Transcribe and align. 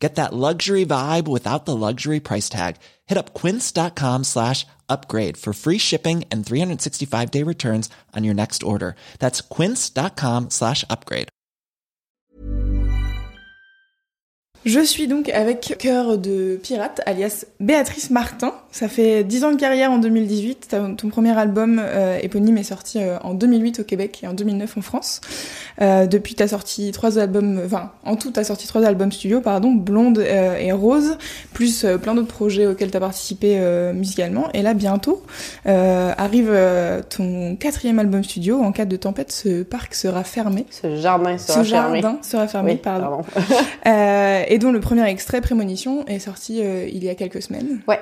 Get 0.00 0.14
that 0.14 0.32
luxury 0.32 0.86
vibe 0.86 1.28
without 1.28 1.66
the 1.66 1.76
luxury 1.76 2.20
price 2.20 2.48
tag. 2.48 2.76
Hit 3.06 3.18
up 3.18 3.34
quince.com 3.34 4.24
slash 4.24 4.66
upgrade 4.88 5.36
for 5.36 5.52
free 5.52 5.78
shipping 5.78 6.24
and 6.32 6.44
365 6.44 7.30
day 7.30 7.42
returns 7.44 7.90
on 8.16 8.24
your 8.24 8.34
next 8.34 8.62
order. 8.62 8.96
That's 9.18 9.42
quince.com 9.42 10.48
slash 10.50 10.84
upgrade. 10.88 11.28
Je 14.66 14.84
suis 14.84 15.06
donc 15.06 15.30
avec 15.30 15.74
Cœur 15.78 16.18
de 16.18 16.60
Pirate, 16.62 17.00
alias 17.06 17.46
Béatrice 17.60 18.10
Martin. 18.10 18.52
Ça 18.72 18.88
fait 18.88 19.24
10 19.24 19.44
ans 19.44 19.50
de 19.52 19.56
carrière 19.56 19.90
en 19.90 19.98
2018. 19.98 20.76
Ton 20.96 21.08
premier 21.08 21.36
album 21.36 21.80
euh, 21.82 22.18
éponyme 22.22 22.56
est 22.56 22.62
sorti 22.62 23.02
euh, 23.02 23.18
en 23.24 23.34
2008 23.34 23.80
au 23.80 23.84
Québec 23.84 24.20
et 24.22 24.28
en 24.28 24.32
2009 24.32 24.78
en 24.78 24.80
France. 24.80 25.20
Euh, 25.82 26.06
depuis, 26.06 26.36
t'as 26.36 26.46
sorti 26.46 26.92
trois 26.92 27.18
albums, 27.18 27.60
enfin, 27.64 27.90
en 28.04 28.14
tout, 28.14 28.30
t'as 28.30 28.44
sorti 28.44 28.68
trois 28.68 28.84
albums 28.84 29.10
studio, 29.10 29.40
pardon, 29.40 29.72
Blonde 29.72 30.18
euh, 30.18 30.56
et 30.56 30.70
Rose, 30.70 31.18
plus 31.52 31.84
euh, 31.84 31.98
plein 31.98 32.14
d'autres 32.14 32.32
projets 32.32 32.66
auxquels 32.66 32.92
t'as 32.92 33.00
participé 33.00 33.56
euh, 33.58 33.92
musicalement. 33.92 34.48
Et 34.54 34.62
là, 34.62 34.74
bientôt, 34.74 35.24
arrive 35.64 36.56
ton 37.08 37.56
quatrième 37.56 37.98
album 37.98 38.22
studio. 38.22 38.60
En 38.62 38.70
cas 38.72 38.84
de 38.84 38.96
tempête, 38.96 39.32
ce 39.32 39.62
parc 39.64 39.94
sera 39.94 40.22
fermé. 40.22 40.66
Ce 40.70 40.96
jardin 40.96 41.38
sera 41.38 41.64
ce 41.64 41.70
fermé. 41.70 42.02
jardin 42.02 42.18
sera 42.22 42.46
fermé, 42.46 42.72
Oui, 42.72 42.78
pardon. 42.78 43.22
pardon. 43.34 44.44
et 44.48 44.58
dont 44.58 44.70
le 44.70 44.80
premier 44.80 45.08
extrait, 45.08 45.40
Prémonition, 45.40 46.06
est 46.06 46.18
sorti 46.20 46.60
il 46.60 47.02
y 47.02 47.08
a 47.08 47.14
quelques 47.14 47.42
semaines. 47.42 47.80
Ouais. 47.88 47.98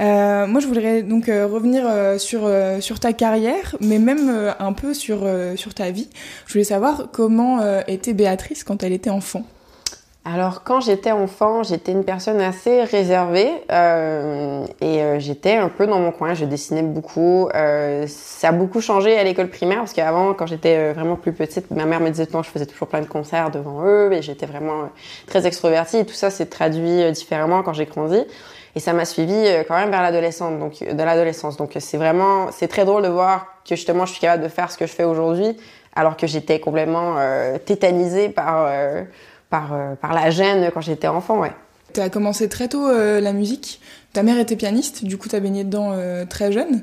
Euh, 0.00 0.46
moi, 0.46 0.60
je 0.60 0.66
voudrais 0.66 1.02
donc 1.02 1.28
euh, 1.28 1.46
revenir 1.46 1.84
euh, 1.86 2.18
sur 2.18 2.48
sur 2.80 3.00
ta 3.00 3.12
carrière, 3.12 3.76
mais 3.80 3.98
même 3.98 4.54
un 4.58 4.72
peu 4.72 4.94
sur 4.94 5.26
sur 5.56 5.74
ta 5.74 5.90
vie. 5.90 6.08
Je 6.46 6.52
voulais 6.52 6.64
savoir 6.64 7.08
comment 7.12 7.60
était 7.86 8.14
Béatrice 8.14 8.64
quand 8.64 8.82
elle 8.82 8.92
était 8.92 9.10
enfant. 9.10 9.44
Alors, 10.30 10.62
quand 10.62 10.82
j'étais 10.82 11.10
enfant, 11.10 11.62
j'étais 11.62 11.90
une 11.90 12.04
personne 12.04 12.38
assez 12.42 12.82
réservée 12.82 13.50
euh, 13.72 14.62
et 14.82 15.02
euh, 15.02 15.18
j'étais 15.18 15.54
un 15.54 15.70
peu 15.70 15.86
dans 15.86 15.98
mon 15.98 16.10
coin. 16.10 16.34
Je 16.34 16.44
dessinais 16.44 16.82
beaucoup. 16.82 17.48
Euh, 17.54 18.04
ça 18.08 18.48
a 18.48 18.52
beaucoup 18.52 18.82
changé 18.82 19.18
à 19.18 19.24
l'école 19.24 19.48
primaire 19.48 19.78
parce 19.78 19.94
qu'avant, 19.94 20.34
quand 20.34 20.46
j'étais 20.46 20.76
euh, 20.76 20.92
vraiment 20.92 21.16
plus 21.16 21.32
petite, 21.32 21.70
ma 21.70 21.86
mère 21.86 22.00
me 22.00 22.10
disait 22.10 22.28
non, 22.34 22.42
je 22.42 22.50
faisais 22.50 22.66
toujours 22.66 22.88
plein 22.88 23.00
de 23.00 23.06
concerts 23.06 23.50
devant 23.50 23.86
eux 23.86 24.12
et 24.12 24.20
j'étais 24.20 24.44
vraiment 24.44 24.80
euh, 24.80 24.86
très 25.26 25.46
extrovertie. 25.46 25.96
Et 25.96 26.04
tout 26.04 26.12
ça 26.12 26.28
s'est 26.28 26.46
traduit 26.46 27.02
euh, 27.04 27.10
différemment 27.10 27.62
quand 27.62 27.72
j'ai 27.72 27.86
grandi. 27.86 28.22
Et 28.76 28.80
ça 28.80 28.92
m'a 28.92 29.06
suivi 29.06 29.34
quand 29.66 29.76
même 29.76 29.90
vers 29.90 30.02
l'adolescence, 30.02 30.58
donc 30.58 30.84
de 30.84 31.02
l'adolescence. 31.02 31.56
Donc 31.56 31.72
c'est 31.78 31.96
vraiment, 31.96 32.52
c'est 32.52 32.68
très 32.68 32.84
drôle 32.84 33.02
de 33.02 33.08
voir 33.08 33.46
que 33.66 33.74
justement 33.74 34.04
je 34.04 34.12
suis 34.12 34.20
capable 34.20 34.42
de 34.42 34.48
faire 34.48 34.70
ce 34.70 34.76
que 34.76 34.86
je 34.86 34.92
fais 34.92 35.04
aujourd'hui, 35.04 35.56
alors 35.96 36.18
que 36.18 36.26
j'étais 36.26 36.60
complètement 36.60 37.16
tétanisée 37.64 38.28
par 38.28 38.68
par 39.50 39.72
euh, 39.72 39.94
par 39.94 40.12
la 40.14 40.30
gêne 40.30 40.70
quand 40.72 40.80
j'étais 40.80 41.08
enfant, 41.08 41.38
ouais. 41.40 41.52
Tu 41.94 42.00
as 42.00 42.10
commencé 42.10 42.48
très 42.48 42.68
tôt 42.68 42.86
euh, 42.88 43.20
la 43.20 43.32
musique. 43.32 43.80
Ta 44.12 44.22
mère 44.22 44.38
était 44.38 44.56
pianiste, 44.56 45.04
du 45.04 45.16
coup, 45.18 45.28
tu 45.28 45.36
as 45.36 45.40
baigné 45.40 45.64
dedans 45.64 45.90
euh, 45.92 46.24
très 46.26 46.52
jeune. 46.52 46.82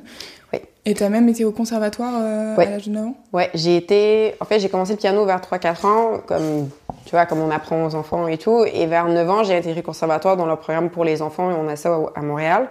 Oui. 0.54 0.60
Et 0.86 0.94
tu 0.94 1.04
as 1.04 1.10
même 1.10 1.28
été 1.30 1.46
au 1.46 1.52
conservatoire 1.52 2.14
euh, 2.20 2.56
Ouais. 2.56 2.68
à 2.68 2.70
l'âge 2.72 2.86
de 2.88 2.92
9 2.92 3.06
ans? 3.06 3.16
Ouais, 3.34 3.50
j'ai 3.54 3.78
été. 3.78 4.36
En 4.40 4.46
fait, 4.46 4.60
j'ai 4.60 4.70
commencé 4.70 4.94
le 4.94 4.98
piano 4.98 5.26
vers 5.26 5.40
3-4 5.42 5.86
ans, 5.86 6.22
comme 6.28 6.70
tu 7.06 7.12
vois, 7.12 7.26
comme 7.26 7.40
on 7.42 7.52
apprend 7.52 7.86
aux 7.86 7.94
enfants 7.96 8.28
et 8.28 8.38
tout. 8.38 8.66
Et 8.72 8.86
vers 8.88 9.08
9 9.08 9.30
ans, 9.30 9.44
j'ai 9.44 9.56
intégré 9.56 9.76
le 9.82 9.86
conservatoire 9.86 10.38
dans 10.38 10.46
leur 10.46 10.60
programme 10.60 10.90
pour 10.90 11.04
les 11.04 11.22
enfants 11.22 11.52
et 11.52 11.54
on 11.54 11.68
a 11.68 11.75
ça 11.75 11.98
à 12.16 12.22
Montréal. 12.22 12.68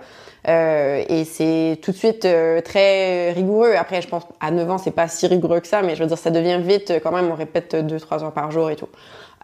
Euh, 0.46 1.02
et 1.08 1.24
c'est 1.24 1.78
tout 1.82 1.90
de 1.92 1.96
suite 1.96 2.24
euh, 2.24 2.60
très 2.60 3.32
rigoureux. 3.32 3.72
Après, 3.78 4.02
je 4.02 4.08
pense 4.08 4.24
à 4.40 4.50
9 4.50 4.70
ans, 4.70 4.78
c'est 4.78 4.90
pas 4.90 5.08
si 5.08 5.26
rigoureux 5.26 5.60
que 5.60 5.66
ça, 5.68 5.82
mais 5.82 5.94
je 5.96 6.02
veux 6.02 6.08
dire, 6.08 6.18
ça 6.18 6.30
devient 6.30 6.58
vite 6.60 6.92
quand 7.02 7.12
même. 7.12 7.30
On 7.30 7.34
répète 7.34 7.74
2-3 7.74 8.22
heures 8.24 8.32
par 8.32 8.50
jour 8.50 8.70
et 8.70 8.76
tout. 8.76 8.88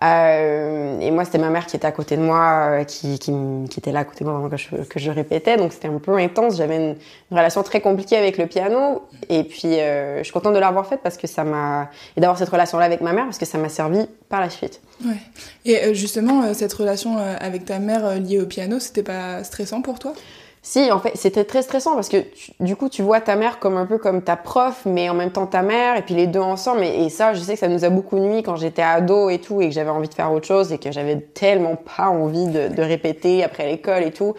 Euh, 0.02 0.98
et 1.00 1.10
moi, 1.10 1.26
c'était 1.26 1.38
ma 1.38 1.50
mère 1.50 1.66
qui 1.66 1.76
était 1.76 1.86
à 1.86 1.92
côté 1.92 2.16
de 2.16 2.22
moi, 2.22 2.68
euh, 2.70 2.84
qui, 2.84 3.18
qui, 3.18 3.32
qui 3.68 3.80
était 3.80 3.92
là 3.92 4.00
à 4.00 4.04
côté 4.04 4.24
de 4.24 4.30
moi 4.30 4.38
pendant 4.38 4.48
que 4.48 4.56
je, 4.56 4.68
que 4.76 4.98
je 4.98 5.10
répétais. 5.10 5.56
Donc, 5.58 5.72
c'était 5.72 5.88
un 5.88 5.98
peu 5.98 6.16
intense. 6.16 6.56
J'avais 6.56 6.76
une, 6.76 6.96
relation 7.30 7.62
très 7.62 7.80
compliquée 7.80 8.16
avec 8.16 8.38
le 8.38 8.46
piano. 8.46 9.02
Et 9.28 9.44
puis, 9.44 9.78
euh, 9.78 10.18
je 10.18 10.24
suis 10.24 10.32
contente 10.32 10.54
de 10.54 10.58
l'avoir 10.58 10.86
faite 10.86 11.00
parce 11.02 11.18
que 11.18 11.26
ça 11.26 11.44
m'a... 11.44 11.90
Et 12.16 12.20
d'avoir 12.20 12.38
cette 12.38 12.48
relation-là 12.48 12.84
avec 12.84 13.02
ma 13.02 13.12
mère 13.12 13.24
parce 13.24 13.38
que 13.38 13.46
ça 13.46 13.58
m'a 13.58 13.68
servi 13.68 14.06
par 14.28 14.40
la 14.40 14.48
suite. 14.48 14.80
Ouais. 15.04 15.16
Et 15.66 15.84
euh, 15.84 15.94
justement, 15.94 16.54
cette 16.54 16.72
relation 16.72 17.18
avec 17.18 17.66
ta 17.66 17.78
mère 17.78 18.18
liée 18.18 18.40
au 18.40 18.46
piano, 18.46 18.78
c'était 18.80 19.02
pas 19.02 19.44
stressant 19.44 19.82
pour 19.82 19.98
toi? 19.98 20.14
Si, 20.62 20.92
en 20.92 20.98
fait, 20.98 21.12
c'était 21.14 21.44
très 21.44 21.62
stressant 21.62 21.94
parce 21.94 22.10
que 22.10 22.18
tu- 22.18 22.52
du 22.60 22.76
coup, 22.76 22.90
tu 22.90 23.00
vois 23.00 23.20
ta 23.22 23.34
mère 23.34 23.58
comme 23.60 23.78
un 23.78 23.86
peu 23.86 23.96
comme 23.96 24.20
ta 24.20 24.36
prof, 24.36 24.82
mais 24.84 25.08
en 25.08 25.14
même 25.14 25.30
temps 25.30 25.46
ta 25.46 25.62
mère, 25.62 25.96
et 25.96 26.02
puis 26.02 26.14
les 26.14 26.26
deux 26.26 26.38
ensemble. 26.40 26.84
Et, 26.84 27.04
et 27.04 27.08
ça, 27.08 27.32
je 27.32 27.40
sais 27.40 27.54
que 27.54 27.58
ça 27.58 27.68
nous 27.68 27.84
a 27.86 27.88
beaucoup 27.88 28.18
nuit 28.18 28.42
quand 28.42 28.56
j'étais 28.56 28.82
ado 28.82 29.30
et 29.30 29.38
tout, 29.38 29.62
et 29.62 29.68
que 29.68 29.74
j'avais 29.74 29.88
envie 29.90 30.08
de 30.08 30.14
faire 30.14 30.30
autre 30.30 30.46
chose, 30.46 30.70
et 30.70 30.76
que 30.78 30.92
j'avais 30.92 31.16
tellement 31.18 31.76
pas 31.76 32.08
envie 32.08 32.46
de, 32.46 32.68
de 32.68 32.82
répéter 32.82 33.42
après 33.42 33.66
l'école 33.66 34.02
et 34.02 34.10
tout. 34.12 34.34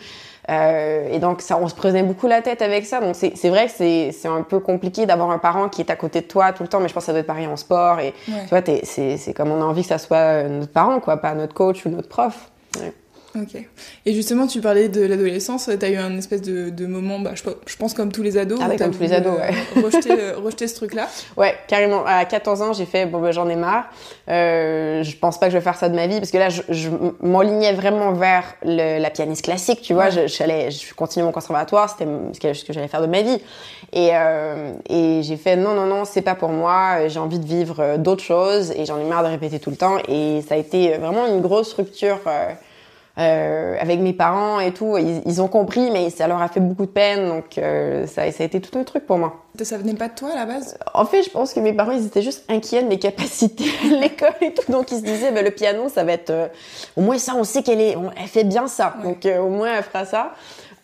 Euh, 0.49 1.07
et 1.11 1.17
donc, 1.17 1.41
ça, 1.41 1.57
on 1.59 1.67
se 1.67 1.73
prenait 1.73 2.03
beaucoup 2.03 2.27
la 2.27 2.41
tête 2.43 2.61
avec 2.61 2.85
ça. 2.85 2.99
Donc, 2.99 3.15
c'est 3.15 3.49
vrai 3.49 3.65
que 3.67 3.71
c'est 4.11 4.27
un 4.27 4.43
peu 4.43 4.59
compliqué 4.59 5.07
d'avoir 5.07 5.31
un 5.31 5.39
parent 5.39 5.69
qui 5.69 5.81
est 5.81 5.89
à 5.89 5.95
côté 5.95 6.21
de 6.21 6.27
toi 6.27 6.51
tout 6.51 6.61
le 6.61 6.69
temps, 6.69 6.79
mais 6.79 6.87
je 6.87 6.93
pense 6.93 7.01
que 7.03 7.05
ça 7.07 7.13
doit 7.13 7.21
être 7.21 7.27
pareil 7.27 7.47
en 7.47 7.57
sport. 7.57 7.99
Et 7.99 8.13
Ouais. 8.27 8.43
tu 8.43 8.49
vois, 8.49 8.61
c'est 8.83 9.17
c'est 9.17 9.33
comme 9.33 9.49
on 9.51 9.59
a 9.61 9.65
envie 9.65 9.81
que 9.81 9.87
ça 9.87 9.97
soit 9.97 10.17
euh, 10.17 10.49
notre 10.49 10.71
parent, 10.71 10.99
quoi, 10.99 11.17
pas 11.17 11.33
notre 11.33 11.53
coach 11.55 11.85
ou 11.85 11.89
notre 11.89 12.09
prof. 12.09 12.51
Ouais. 12.79 12.93
Ok. 13.35 13.61
Et 14.05 14.13
justement, 14.13 14.45
tu 14.45 14.59
parlais 14.59 14.89
de 14.89 15.05
l'adolescence, 15.05 15.69
t'as 15.79 15.89
eu 15.89 15.95
un 15.95 16.17
espèce 16.17 16.41
de, 16.41 16.69
de 16.69 16.85
moment, 16.85 17.19
bah, 17.19 17.31
je, 17.33 17.43
pe- 17.43 17.55
je 17.65 17.77
pense 17.77 17.93
comme 17.93 18.11
tous 18.11 18.23
les 18.23 18.37
ados, 18.37 18.59
Ah 18.61 18.67
ouais, 18.67 18.75
comme 18.75 18.91
tous 18.91 19.01
les 19.01 19.13
ados, 19.13 19.37
euh, 19.39 19.81
rejeter, 19.81 20.11
euh, 20.11 20.33
rejeter 20.43 20.67
ce 20.67 20.75
truc-là. 20.75 21.07
Ouais, 21.37 21.55
carrément. 21.67 22.03
À 22.05 22.25
14 22.25 22.61
ans, 22.61 22.73
j'ai 22.73 22.85
fait 22.85 23.05
bon 23.05 23.21
ben 23.21 23.31
j'en 23.31 23.47
ai 23.47 23.55
marre. 23.55 23.85
Euh, 24.29 25.03
je 25.03 25.15
pense 25.17 25.39
pas 25.39 25.47
que 25.47 25.53
je 25.53 25.57
vais 25.57 25.63
faire 25.63 25.75
ça 25.77 25.87
de 25.89 25.95
ma 25.95 26.07
vie 26.07 26.19
parce 26.19 26.31
que 26.31 26.37
là, 26.37 26.49
je, 26.49 26.61
je 26.69 26.89
m'enlignais 27.21 27.73
vraiment 27.73 28.11
vers 28.13 28.43
le, 28.63 28.99
la 29.01 29.09
pianiste 29.09 29.45
classique, 29.45 29.81
tu 29.81 29.93
vois. 29.93 30.09
Je, 30.09 30.27
je 30.27 30.43
allais, 30.43 30.69
je 30.71 30.93
continuais 30.93 31.25
mon 31.25 31.31
conservatoire, 31.31 31.89
c'était 31.89 32.09
ce 32.33 32.39
que, 32.39 32.53
ce 32.53 32.65
que 32.65 32.73
j'allais 32.73 32.87
faire 32.87 33.01
de 33.01 33.07
ma 33.07 33.21
vie. 33.21 33.37
Et 33.93 34.09
euh, 34.13 34.73
et 34.89 35.21
j'ai 35.23 35.37
fait 35.37 35.55
non 35.55 35.73
non 35.73 35.85
non, 35.85 36.05
c'est 36.05 36.21
pas 36.21 36.35
pour 36.35 36.49
moi. 36.49 37.07
J'ai 37.07 37.19
envie 37.19 37.39
de 37.39 37.45
vivre 37.47 37.77
euh, 37.79 37.97
d'autres 37.97 38.23
choses 38.23 38.71
et 38.71 38.85
j'en 38.85 38.99
ai 38.99 39.03
marre 39.05 39.23
de 39.23 39.29
répéter 39.29 39.59
tout 39.59 39.69
le 39.69 39.75
temps. 39.77 39.97
Et 40.07 40.41
ça 40.47 40.55
a 40.55 40.57
été 40.57 40.97
vraiment 40.97 41.27
une 41.27 41.41
grosse 41.41 41.73
rupture. 41.73 42.19
Euh, 42.27 42.49
euh, 43.17 43.75
avec 43.79 43.99
mes 43.99 44.13
parents 44.13 44.59
et 44.59 44.71
tout, 44.73 44.97
ils, 44.97 45.21
ils 45.25 45.41
ont 45.41 45.47
compris, 45.47 45.91
mais 45.91 46.09
ça 46.09 46.27
leur 46.27 46.41
a 46.41 46.47
fait 46.47 46.59
beaucoup 46.61 46.85
de 46.85 46.91
peine, 46.91 47.27
donc 47.27 47.57
euh, 47.57 48.07
ça, 48.07 48.31
ça 48.31 48.43
a 48.43 48.45
été 48.45 48.61
tout 48.61 48.77
un 48.79 48.83
truc 48.83 49.05
pour 49.05 49.17
moi. 49.17 49.35
Ça 49.61 49.77
venait 49.77 49.95
pas 49.95 50.07
de 50.07 50.15
toi 50.15 50.29
à 50.31 50.35
la 50.35 50.45
base? 50.45 50.77
En 50.93 51.05
fait, 51.05 51.23
je 51.23 51.29
pense 51.29 51.53
que 51.53 51.59
mes 51.59 51.73
parents, 51.73 51.91
ils 51.91 52.05
étaient 52.05 52.21
juste 52.21 52.45
inquiets 52.49 52.83
de 52.83 52.87
mes 52.87 52.99
capacités 52.99 53.65
à 53.83 53.99
l'école 53.99 54.33
et 54.41 54.53
tout. 54.53 54.71
Donc, 54.71 54.91
ils 54.91 54.99
se 54.99 55.03
disaient, 55.03 55.31
ben, 55.31 55.43
le 55.43 55.51
piano, 55.51 55.89
ça 55.89 56.03
va 56.05 56.13
être... 56.13 56.29
euh, 56.29 56.47
au 56.95 57.01
moins, 57.01 57.17
ça, 57.17 57.33
on 57.35 57.43
sait 57.43 57.61
qu'elle 57.61 57.81
est... 57.81 57.95
on- 57.97 58.11
elle 58.19 58.27
fait 58.27 58.45
bien 58.45 58.67
ça. 58.67 58.95
Ouais. 58.99 59.09
Donc, 59.09 59.27
au 59.39 59.49
moins, 59.49 59.75
elle 59.77 59.83
fera 59.83 60.05
ça. 60.05 60.31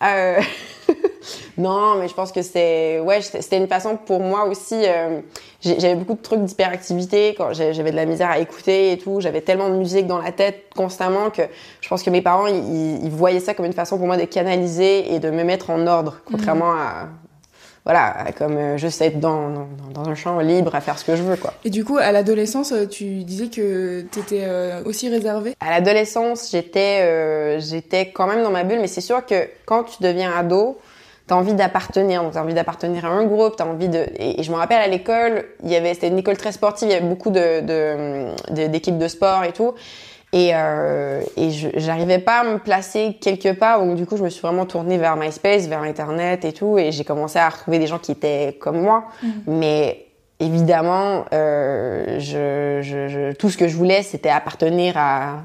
Euh, 0.03 0.39
non, 1.57 1.95
mais 1.95 2.07
je 2.07 2.13
pense 2.13 2.31
que 2.31 2.41
c'est... 2.41 2.99
Ouais, 2.99 3.21
c'était 3.21 3.57
une 3.57 3.67
façon 3.67 3.97
pour 3.97 4.19
moi 4.19 4.45
aussi... 4.45 4.75
euh, 4.75 5.21
J'avais 5.61 5.95
beaucoup 5.95 6.13
de 6.13 6.21
trucs 6.21 6.43
d'hyperactivité 6.43 7.33
quand 7.37 7.53
j'avais 7.53 7.91
de 7.91 7.95
la 7.95 8.05
misère 8.05 8.29
à 8.29 8.39
écouter 8.39 8.91
et 8.93 8.97
tout. 8.97 9.21
J'avais 9.21 9.41
tellement 9.41 9.69
de 9.69 9.75
musique 9.75 10.07
dans 10.07 10.19
la 10.19 10.31
tête 10.31 10.65
constamment 10.75 11.29
que 11.29 11.41
je 11.81 11.89
pense 11.89 12.03
que 12.03 12.09
mes 12.09 12.21
parents, 12.21 12.47
ils, 12.47 13.03
ils 13.03 13.09
voyaient 13.09 13.39
ça 13.39 13.53
comme 13.53 13.65
une 13.65 13.73
façon 13.73 13.97
pour 13.97 14.05
moi 14.07 14.17
de 14.17 14.25
canaliser 14.25 15.13
et 15.13 15.19
de 15.19 15.29
me 15.31 15.43
mettre 15.43 15.69
en 15.71 15.85
ordre, 15.87 16.21
contrairement 16.25 16.71
à 16.73 17.07
voilà, 17.87 18.31
comme 18.37 18.57
euh, 18.57 18.77
juste 18.77 19.01
être 19.01 19.17
dans, 19.17 19.49
dans, 19.49 19.67
dans 19.93 20.09
un 20.09 20.13
champ 20.13 20.37
libre 20.41 20.75
à 20.75 20.81
faire 20.81 20.99
ce 20.99 21.05
que 21.05 21.15
je 21.15 21.23
veux, 21.23 21.37
quoi. 21.37 21.53
Et 21.63 21.69
du 21.69 21.85
coup, 21.85 21.97
à 21.97 22.11
l'adolescence, 22.11 22.73
euh, 22.73 22.85
tu 22.85 23.23
disais 23.23 23.47
que 23.47 24.01
t'étais 24.01 24.41
euh, 24.43 24.83
aussi 24.83 25.07
réservée? 25.07 25.55
À 25.61 25.69
l'adolescence, 25.69 26.49
j'étais 26.51 26.99
euh, 27.03 27.61
j'étais 27.61 28.11
quand 28.11 28.27
même 28.27 28.43
dans 28.43 28.51
ma 28.51 28.65
bulle, 28.65 28.79
mais 28.81 28.87
c'est 28.87 28.99
sûr 28.99 29.25
que 29.25 29.47
quand 29.65 29.85
tu 29.85 30.03
deviens 30.03 30.33
ado, 30.35 30.77
t'as 31.27 31.35
envie 31.35 31.53
d'appartenir, 31.53 32.23
donc 32.23 32.33
t'as 32.33 32.41
envie 32.41 32.53
d'appartenir 32.53 33.05
à 33.05 33.09
un 33.09 33.23
groupe, 33.25 33.55
t'as 33.55 33.65
envie 33.65 33.87
de... 33.87 33.99
Et, 34.17 34.41
et 34.41 34.43
je 34.43 34.51
me 34.51 34.57
rappelle 34.57 34.81
à 34.81 34.87
l'école, 34.87 35.45
il 35.63 35.71
y 35.71 35.75
avait, 35.77 35.93
c'était 35.93 36.09
une 36.09 36.17
école 36.19 36.35
très 36.37 36.51
sportive, 36.51 36.89
il 36.89 36.91
y 36.91 36.95
avait 36.95 37.07
beaucoup 37.07 37.29
de, 37.29 37.61
de, 37.61 38.53
de- 38.53 38.67
d'équipes 38.67 38.97
de 38.97 39.07
sport 39.07 39.45
et 39.45 39.53
tout. 39.53 39.73
Et, 40.39 40.51
euh, 40.53 41.21
et 41.35 41.49
j'arrivais 41.77 42.19
pas 42.19 42.41
à 42.41 42.43
me 42.43 42.59
placer 42.59 43.17
quelque 43.19 43.51
part, 43.53 43.79
donc 43.83 43.95
du 43.95 44.05
coup 44.05 44.17
je 44.17 44.23
me 44.23 44.29
suis 44.29 44.41
vraiment 44.41 44.65
tournée 44.67 44.97
vers 44.99 45.15
MySpace, 45.15 45.67
vers 45.67 45.81
Internet 45.81 46.45
et 46.45 46.53
tout, 46.53 46.77
et 46.77 46.91
j'ai 46.91 47.03
commencé 47.03 47.39
à 47.39 47.49
retrouver 47.49 47.79
des 47.79 47.87
gens 47.87 47.97
qui 47.97 48.11
étaient 48.11 48.57
comme 48.61 48.79
moi. 48.81 49.05
Mais 49.47 50.05
évidemment, 50.39 51.25
euh, 51.33 52.19
je, 52.19 52.81
je, 52.83 53.07
je- 53.07 53.31
tout 53.35 53.49
ce 53.49 53.57
que 53.57 53.67
je 53.67 53.75
voulais, 53.75 54.03
c'était 54.03 54.29
appartenir 54.29 54.93
à, 54.97 55.37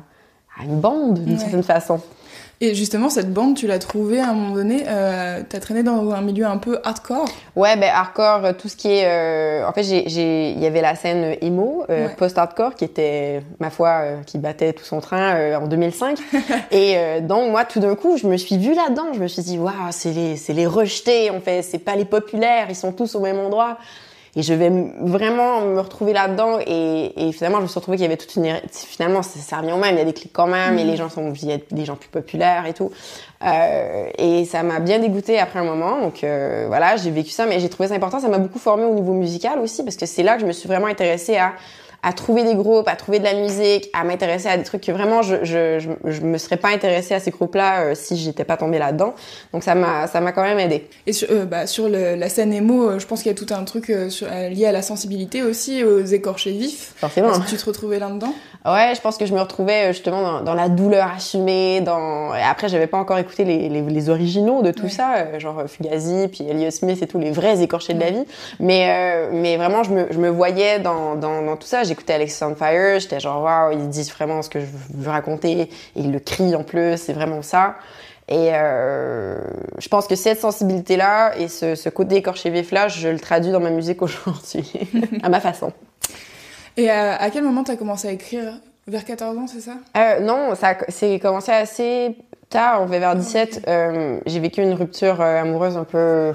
à 0.61 0.65
une 0.65 0.81
bande 0.81 1.21
d'une 1.21 1.35
Ouais. 1.35 1.39
certaine 1.39 1.63
façon. 1.63 2.01
Et 2.65 2.77
justement, 2.77 3.11
cette 3.11 3.33
bande, 3.33 3.57
tu 3.57 3.67
l'as 3.67 3.81
trouvée 3.81 4.21
à 4.21 4.29
un 4.29 4.35
moment 4.35 4.55
donné, 4.55 4.85
euh, 4.87 5.43
t'as 5.49 5.59
traîné 5.59 5.83
dans 5.83 6.13
un 6.13 6.21
milieu 6.21 6.47
un 6.47 6.59
peu 6.59 6.79
hardcore. 6.85 7.27
Ouais, 7.57 7.77
ben 7.77 7.91
hardcore, 7.93 8.45
euh, 8.45 8.53
tout 8.53 8.69
ce 8.69 8.77
qui 8.77 8.87
est... 8.87 9.03
Euh, 9.05 9.67
en 9.67 9.73
fait, 9.73 9.83
il 9.83 10.61
y 10.61 10.65
avait 10.65 10.81
la 10.81 10.95
scène 10.95 11.37
emo, 11.41 11.85
euh, 11.91 12.07
Ouais. 12.07 12.15
post-hardcore, 12.17 12.77
qui 12.77 12.85
était, 12.85 13.43
ma 13.59 13.71
foi, 13.71 13.89
euh, 13.89 14.17
qui 14.25 14.39
battait 14.39 14.75
tout 14.75 14.85
son 14.85 15.01
train 15.01 15.35
euh, 15.35 15.57
en 15.57 15.67
2005. 15.67 16.19
Et 16.71 16.95
euh, 16.99 17.21
donc, 17.21 17.51
moi, 17.51 17.65
tout 17.65 17.81
d'un 17.81 17.97
coup, 17.97 18.17
je 18.17 18.29
me 18.29 18.37
suis 18.37 18.57
vue 18.59 18.75
là-dedans. 18.75 19.07
Je 19.13 19.19
me 19.19 19.27
suis 19.27 19.43
dit, 19.43 19.59
waouh, 19.59 19.73
c'est 19.91 20.13
les, 20.13 20.37
c'est 20.37 20.53
les 20.53 20.67
rejetés, 20.69 21.31
en 21.31 21.41
fait. 21.41 21.63
C'est 21.63 21.79
pas 21.81 21.97
les 21.97 22.05
populaires, 22.05 22.67
ils 22.69 22.77
sont 22.77 22.93
tous 22.93 23.17
au 23.17 23.21
même 23.21 23.41
endroit. 23.41 23.77
Et 24.35 24.43
je 24.43 24.55
vais 24.55 24.71
vraiment 25.01 25.61
me 25.61 25.79
retrouver 25.79 26.15
là-dedans. 26.15 26.59
Et, 26.67 27.29
et 27.29 27.33
finalement, 27.33 27.59
je 27.59 27.65
me 27.65 27.69
suis 27.69 27.79
retrouvée 27.79 27.99
qu'il 27.99 28.05
y 28.05 28.07
avait 28.07 28.17
toute 28.17 28.35
une... 28.37 28.51
Finalement, 28.71 29.23
ça, 29.23 29.39
ça 29.39 29.59
revient 29.59 29.73
au 29.73 29.77
même. 29.77 29.95
Il 29.95 29.99
y 29.99 30.01
a 30.03 30.05
des 30.07 30.15
clics 30.15 30.33
quand 30.33 30.47
même. 30.47 30.79
Et 30.79 30.85
les 30.85 30.97
gens 30.97 31.11
sont... 31.11 31.33
Des 31.71 31.85
gens 31.85 31.97
plus 31.97 32.09
populaires 32.09 32.65
et 32.67 32.73
tout. 32.73 32.91
Euh, 33.45 34.09
et 34.17 34.47
ça 34.47 34.63
m'a 34.63 34.81
bien 34.81 35.01
dégoûté 35.01 35.39
après 35.39 35.59
un 35.59 35.65
moment. 35.65 36.01
Donc 36.01 36.25
euh, 36.25 36.65
voilà, 36.69 36.97
j'ai 36.97 37.11
vécu 37.11 37.31
ça. 37.31 37.45
Mais 37.45 37.61
j'ai 37.61 37.69
trouvé 37.69 37.91
ça 37.91 37.95
important. 37.95 38.21
Ça 38.21 38.29
m'a 38.29 38.39
beaucoup 38.39 38.59
formé 38.59 38.85
au 38.85 38.95
niveau 38.95 39.13
musical 39.13 39.59
aussi. 39.59 39.85
Parce 39.85 39.97
que 39.97 40.07
c'est 40.07 40.23
là 40.23 40.37
que 40.37 40.41
je 40.41 40.47
me 40.47 40.53
suis 40.53 40.67
vraiment 40.67 40.87
intéressée 40.87 41.37
à 41.37 41.53
à 42.05 42.13
trouver 42.13 42.43
des 42.43 42.55
groupes, 42.57 42.89
à 42.89 42.97
trouver 42.97 43.19
de 43.21 43.25
la 43.25 43.35
musique, 43.35 43.89
à 43.93 44.03
m'intéresser 44.03 44.49
à 44.49 44.57
des 44.57 44.65
trucs 44.65 44.83
que 44.83 44.91
vraiment 44.93 45.23
je 45.23 45.37
je 45.45 45.79
je, 45.79 46.11
je 46.11 46.21
me 46.23 46.37
serais 46.37 46.57
pas 46.57 46.69
intéressée 46.71 47.15
à 47.15 47.21
ces 47.21 47.31
groupes-là 47.31 47.83
euh, 47.85 47.95
si 47.95 48.17
j'étais 48.17 48.45
pas 48.45 48.57
tombée 48.57 48.79
là-dedans. 48.79 49.15
Donc 49.53 49.63
ça 49.63 49.75
m'a 49.75 50.07
ça 50.09 50.21
m'a 50.21 50.33
quand 50.33 50.43
même 50.43 50.59
aidé. 50.59 50.89
Et 51.07 51.13
sur, 51.13 51.29
euh, 51.31 51.45
bah, 51.45 51.67
sur 51.67 51.89
le- 51.89 52.17
la 52.17 52.29
scène 52.29 52.53
émo, 52.53 52.91
euh, 52.91 52.99
je 52.99 53.07
pense 53.07 53.23
qu'il 53.23 53.31
y 53.31 53.35
a 53.35 53.39
tout 53.39 53.55
un 53.55 53.63
truc 53.65 53.89
euh, 53.91 54.11
sur- 54.11 54.27
lié 54.29 54.67
à 54.67 54.73
la 54.73 54.83
sensibilité 54.83 55.43
aussi, 55.43 55.85
aux 55.85 56.03
écorchés 56.05 56.51
vifs. 56.53 56.93
Forcément. 56.97 57.31
Est-ce 57.31 57.41
que 57.41 57.49
tu 57.51 57.57
te 57.57 57.65
retrouvais 57.67 57.99
là-dedans? 58.01 58.35
Ouais, 58.65 58.93
je 58.95 59.01
pense 59.01 59.19
que 59.19 59.27
je 59.27 59.35
me 59.35 59.41
retrouvais 59.41 59.87
euh, 59.87 59.93
justement 59.93 60.23
dans, 60.23 60.41
dans 60.43 60.55
la 60.55 60.69
douleur 60.69 61.11
assumée. 61.17 61.81
Dans... 61.81 62.33
Et 62.35 62.43
après, 62.43 62.69
j'avais 62.69 62.87
pas 62.87 62.99
encore 62.99 63.19
écouté 63.19 63.45
les, 63.45 63.69
les, 63.69 63.83
les 63.83 64.09
originaux 64.09 64.63
de 64.63 64.71
tout 64.71 64.85
Ouais. 64.85 64.89
ça, 64.89 65.17
euh, 65.17 65.41
genre 65.41 65.59
euh, 65.59 65.67
Fugazi, 65.67 66.29
puis 66.29 66.45
Elliott 66.49 66.71
Smith 66.73 67.03
et 67.03 67.07
tous 67.09 67.19
les 67.19 67.33
vrais 67.33 67.61
écorchés 67.61 67.95
de 67.95 68.01
la 68.01 68.11
vie. 68.11 68.25
Mais, 68.61 68.87
euh, 68.89 69.31
mais 69.33 69.57
vraiment, 69.57 69.83
je 69.83 69.91
me, 69.91 70.07
je 70.13 70.19
me 70.19 70.29
voyais 70.29 70.79
dans, 70.79 71.17
dans, 71.17 71.43
dans 71.43 71.57
tout 71.57 71.67
ça. 71.67 71.83
J'écoutais 71.83 72.13
Alex 72.13 72.41
on 72.43 72.55
Fire, 72.55 73.01
j'étais 73.01 73.19
genre, 73.19 73.43
waouh, 73.43 73.73
ils 73.73 73.89
disent 73.89 74.13
vraiment 74.13 74.43
ce 74.43 74.49
que 74.49 74.61
je 74.61 74.67
veux 74.95 75.11
raconter. 75.11 75.63
Et 75.63 75.69
ils 75.97 76.13
le 76.13 76.21
crient 76.21 76.55
en 76.55 76.63
plus, 76.63 76.97
c'est 76.99 77.13
vraiment 77.15 77.43
ça. 77.43 77.75
Et 78.29 78.51
euh, 78.53 79.37
je 79.79 79.89
pense 79.89 80.07
que 80.07 80.15
cette 80.15 80.39
sensibilité-là 80.41 81.37
et 81.37 81.49
ce, 81.49 81.75
ce 81.75 81.89
côté 81.89 82.15
écorché 82.15 82.49
vif-là, 82.51 82.87
je 82.87 83.09
le 83.09 83.19
traduis 83.19 83.51
dans 83.51 83.61
ma 83.61 83.71
musique 83.71 84.01
aujourd'hui, 84.03 84.71
à 85.23 85.29
ma 85.29 85.41
façon. 85.41 85.73
Et 86.77 86.91
à, 86.91 87.21
à 87.21 87.31
quel 87.31 87.45
moment 87.45 87.65
t'as 87.65 87.77
commencé 87.77 88.09
à 88.09 88.13
écrire? 88.13 88.55
Vers 88.89 89.05
14 89.05 89.39
ans, 89.39 89.47
c'est 89.47 89.61
ça? 89.61 89.75
Euh, 89.97 90.19
non, 90.21 90.57
ça 90.57 90.77
c'est 90.89 91.21
commencé 91.21 91.53
assez 91.53 92.17
tard, 92.51 92.83
on 92.83 92.89
fait 92.89 92.99
vers 92.99 93.15
17. 93.15 93.65
Euh, 93.69 94.19
j'ai 94.27 94.41
vécu 94.41 94.61
une 94.61 94.73
rupture 94.75 95.21
euh, 95.21 95.41
amoureuse 95.41 95.77
un 95.77 95.85
peu, 95.85 96.33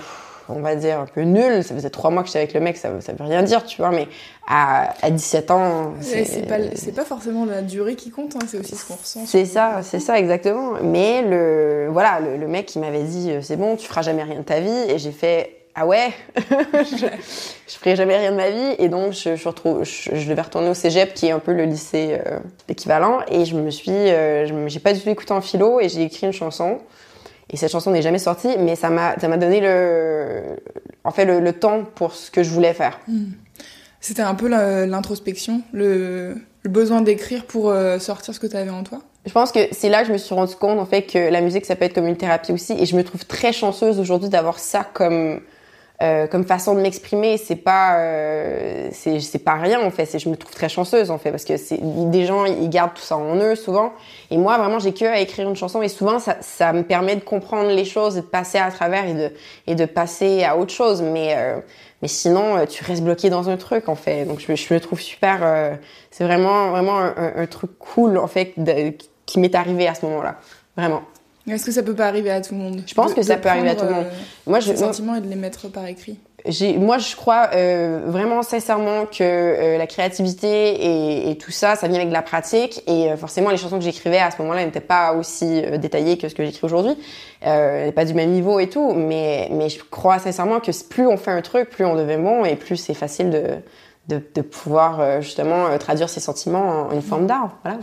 on 0.47 0.61
va 0.61 0.75
dire, 0.75 1.01
un 1.01 1.07
peu 1.07 1.23
nulle. 1.23 1.61
Ça 1.65 1.75
faisait 1.75 1.89
trois 1.89 2.09
mois 2.09 2.21
que 2.23 2.27
j'étais 2.27 2.39
avec 2.39 2.53
le 2.53 2.61
mec, 2.61 2.77
ça, 2.77 2.89
ça 3.01 3.11
veut 3.11 3.25
rien 3.25 3.43
dire, 3.43 3.65
tu 3.65 3.81
vois, 3.81 3.91
mais 3.91 4.07
à, 4.47 4.93
à 5.01 5.09
17 5.09 5.51
ans, 5.51 5.93
C'est 5.99 6.47
pas, 6.47 6.57
pas 6.95 7.05
forcément 7.05 7.43
la 7.43 7.61
durée 7.61 7.95
qui 7.95 8.11
compte, 8.11 8.37
hein, 8.37 8.45
c'est 8.47 8.59
aussi 8.59 8.77
ce 8.77 8.85
qu'on 8.87 8.95
ressent. 8.95 9.25
c'est 9.25 9.43
ça, 9.43 9.81
c'est 9.83 9.99
ça 9.99 10.17
exactement. 10.17 10.75
Mais 10.81 11.23
le 11.23 11.89
voilà, 11.91 12.21
le, 12.21 12.37
le 12.37 12.47
mec 12.47 12.65
qui 12.67 12.79
m'avait 12.79 13.03
dit 13.03 13.31
euh, 13.31 13.41
c'est 13.41 13.57
bon, 13.57 13.75
tu 13.75 13.85
feras 13.87 14.03
jamais 14.03 14.23
rien 14.23 14.37
de 14.37 14.43
ta 14.43 14.61
vie, 14.61 14.85
et 14.89 14.97
j'ai 14.99 15.11
fait 15.11 15.53
ah 15.79 15.85
ouais, 15.85 16.11
je, 16.35 17.05
je 17.67 17.73
ferai 17.77 17.95
jamais 17.95 18.17
rien 18.17 18.31
de 18.31 18.35
ma 18.35 18.49
vie, 18.49 18.75
et 18.79 18.89
donc 18.89 19.13
je, 19.13 19.35
je 19.35 19.47
retrouve, 19.47 19.83
je, 19.83 20.15
je 20.15 20.29
devais 20.29 20.41
retourner 20.41 20.69
au 20.69 20.73
cégep 20.73 21.13
qui 21.13 21.27
est 21.27 21.31
un 21.31 21.39
peu 21.39 21.53
le 21.53 21.65
lycée 21.65 22.19
euh, 22.25 22.39
équivalent, 22.67 23.19
et 23.29 23.45
je 23.45 23.55
me 23.55 23.69
suis, 23.69 23.91
euh, 23.91 24.67
j'ai 24.67 24.79
pas 24.79 24.93
du 24.93 24.99
tout 24.99 25.09
écouté 25.09 25.33
en 25.33 25.41
philo, 25.41 25.79
et 25.79 25.87
j'ai 25.87 26.01
écrit 26.01 26.25
une 26.25 26.33
chanson. 26.33 26.79
Et 27.49 27.57
cette 27.57 27.71
chanson 27.71 27.91
n'est 27.91 28.01
jamais 28.01 28.19
sortie, 28.19 28.57
mais 28.57 28.75
ça 28.75 28.89
m'a, 28.89 29.17
ça 29.19 29.27
m'a 29.27 29.37
donné 29.37 29.61
le, 29.61 30.57
en 31.03 31.11
fait, 31.11 31.25
le, 31.25 31.39
le 31.39 31.53
temps 31.53 31.83
pour 31.95 32.13
ce 32.13 32.29
que 32.31 32.43
je 32.43 32.49
voulais 32.49 32.73
faire. 32.73 32.99
C'était 34.01 34.23
un 34.23 34.35
peu 34.35 34.47
l'introspection, 34.47 35.61
le, 35.71 36.35
le 36.63 36.69
besoin 36.69 37.01
d'écrire 37.01 37.45
pour 37.45 37.69
euh, 37.69 37.99
sortir 37.99 38.33
ce 38.33 38.39
que 38.39 38.47
t'avais 38.47 38.69
en 38.71 38.83
toi? 38.83 38.99
Je 39.25 39.31
pense 39.31 39.51
que 39.51 39.59
c'est 39.71 39.89
là 39.89 40.01
que 40.01 40.07
je 40.07 40.13
me 40.13 40.17
suis 40.17 40.33
rendu 40.33 40.55
compte 40.55 40.79
en 40.79 40.85
fait 40.85 41.03
que 41.03 41.29
la 41.29 41.41
musique 41.41 41.65
ça 41.65 41.75
peut 41.75 41.85
être 41.85 41.93
comme 41.93 42.07
une 42.07 42.15
thérapie 42.15 42.53
aussi 42.53 42.73
et 42.73 42.85
je 42.85 42.95
me 42.95 43.03
trouve 43.03 43.25
très 43.25 43.51
chanceuse 43.51 43.99
aujourd'hui 43.99 44.29
d'avoir 44.29 44.57
ça 44.57 44.85
comme 44.93 45.41
euh, 46.03 46.27
comme 46.27 46.45
façon 46.45 46.75
de 46.75 46.81
m'exprimer 46.81 47.37
c'est 47.37 47.55
pas 47.55 47.97
euh, 47.99 48.89
c'est 48.91 49.43
pas 49.43 49.55
rien 49.55 49.81
en 49.81 49.89
fait. 49.89 50.19
Je 50.19 50.29
me 50.29 50.35
trouve 50.35 50.53
très 50.53 50.69
chanceuse 50.69 51.09
en 51.09 51.17
fait 51.17 51.31
parce 51.31 51.43
que 51.43 51.53
des 52.11 52.25
gens 52.25 52.45
ils 52.45 52.69
gardent 52.69 52.93
tout 52.93 53.01
ça 53.01 53.17
en 53.17 53.35
eux 53.37 53.55
souvent. 53.55 53.93
Et 54.29 54.37
moi 54.37 54.57
vraiment 54.59 54.77
j'ai 54.77 54.93
que 54.93 55.05
à 55.05 55.19
écrire 55.19 55.49
une 55.49 55.55
chanson. 55.55 55.81
Et 55.81 55.87
souvent 55.89 56.19
ça 56.19 56.37
ça 56.41 56.71
me 56.71 56.83
permet 56.83 57.15
de 57.15 57.21
comprendre 57.23 57.69
les 57.71 57.85
choses 57.85 58.15
et 58.17 58.21
de 58.21 58.25
passer 58.27 58.59
à 58.59 58.69
travers 58.69 59.05
et 59.07 59.13
de 59.15 59.31
et 59.65 59.73
de 59.73 59.85
passer 59.85 60.43
à 60.43 60.55
autre 60.57 60.71
chose. 60.73 61.01
Mais 61.01 61.33
euh, 61.35 61.57
mais 62.03 62.07
sinon 62.07 62.57
euh, 62.57 62.65
tu 62.67 62.83
restes 62.83 63.03
bloqué 63.03 63.31
dans 63.31 63.49
un 63.49 63.57
truc 63.57 63.89
en 63.89 63.95
fait. 63.95 64.25
Donc 64.25 64.39
je, 64.39 64.53
je 64.55 64.73
me 64.73 64.79
trouve 64.79 65.01
super 65.01 65.39
euh, 65.41 65.73
c'est 66.11 66.25
vraiment 66.25 66.69
vraiment 66.69 66.99
un, 66.99 67.13
un- 67.17 67.33
un 67.37 67.45
truc 67.47 67.71
cool 67.79 68.19
en 68.19 68.27
fait 68.27 68.53
de- 68.57 68.93
qui 69.25 69.39
m'est 69.39 69.55
arrivé 69.55 69.87
à 69.87 69.95
ce 69.95 70.05
moment-là. 70.05 70.35
Vraiment 70.77 71.01
Est-ce 71.47 71.65
que 71.65 71.71
ça 71.71 71.81
peut 71.83 71.95
pas 71.95 72.07
arriver 72.07 72.31
à 72.31 72.41
tout 72.41 72.53
le 72.53 72.59
monde 72.59 72.81
Je 72.85 72.93
pense 72.93 73.11
De- 73.11 73.15
que 73.15 73.21
ça 73.21 73.37
peut 73.37 73.49
arriver 73.49 73.69
à 73.69 73.75
tout 73.75 73.85
le 73.85 73.91
monde. 73.93 74.05
euh, 74.05 74.11
moi 74.45 74.59
je 74.59 74.67
ces 74.71 74.77
sentiments 74.77 75.15
et 75.15 75.21
de 75.21 75.27
les 75.27 75.35
mettre 75.35 75.67
par 75.69 75.85
écrit. 75.87 76.17
moi 76.77 76.97
je 76.97 77.15
crois 77.15 77.49
euh, 77.55 78.01
vraiment 78.05 78.41
sincèrement 78.43 79.05
que 79.05 79.23
euh, 79.23 79.77
la 79.77 79.87
créativité 79.87 80.47
et, 80.47 81.31
et 81.31 81.37
tout 81.37 81.51
ça 81.51 81.75
ça 81.75 81.87
vient 81.87 81.97
avec 81.97 82.09
de 82.09 82.13
la 82.13 82.21
pratique 82.21 82.83
et 82.87 83.11
euh, 83.11 83.17
forcément 83.17 83.49
les 83.49 83.57
chansons 83.57 83.77
que 83.77 83.83
j'écrivais 83.83 84.19
à 84.19 84.29
ce 84.31 84.41
moment-là 84.41 84.65
n'étaient 84.65 84.79
pas 84.81 85.13
aussi 85.13 85.61
détaillées 85.79 86.17
que 86.17 86.27
ce 86.29 86.35
que 86.35 86.43
j'écris 86.45 86.61
aujourd'hui 86.63 86.95
euh, 87.45 87.91
pas 87.91 88.05
du 88.05 88.13
même 88.13 88.29
niveau 88.31 88.59
et 88.59 88.69
tout 88.69 88.93
mais 88.93 89.49
mais 89.51 89.69
je 89.69 89.81
crois 89.83 90.19
sincèrement 90.19 90.59
que 90.59 90.71
plus 90.89 91.07
on 91.07 91.17
fait 91.17 91.31
un 91.31 91.41
truc 91.41 91.69
plus 91.69 91.85
on 91.85 91.95
devient 91.95 92.17
bon 92.21 92.43
et 92.45 92.55
plus 92.55 92.77
c'est 92.77 92.93
facile 92.93 93.29
de 93.29 93.43
de, 94.07 94.21
de 94.35 94.41
pouvoir 94.41 95.21
justement 95.21 95.77
traduire 95.79 96.07
ses 96.09 96.21
sentiments 96.21 96.87
en 96.87 96.91
une 96.91 97.01
forme 97.01 97.25
d'art 97.27 97.57
voilà 97.63 97.79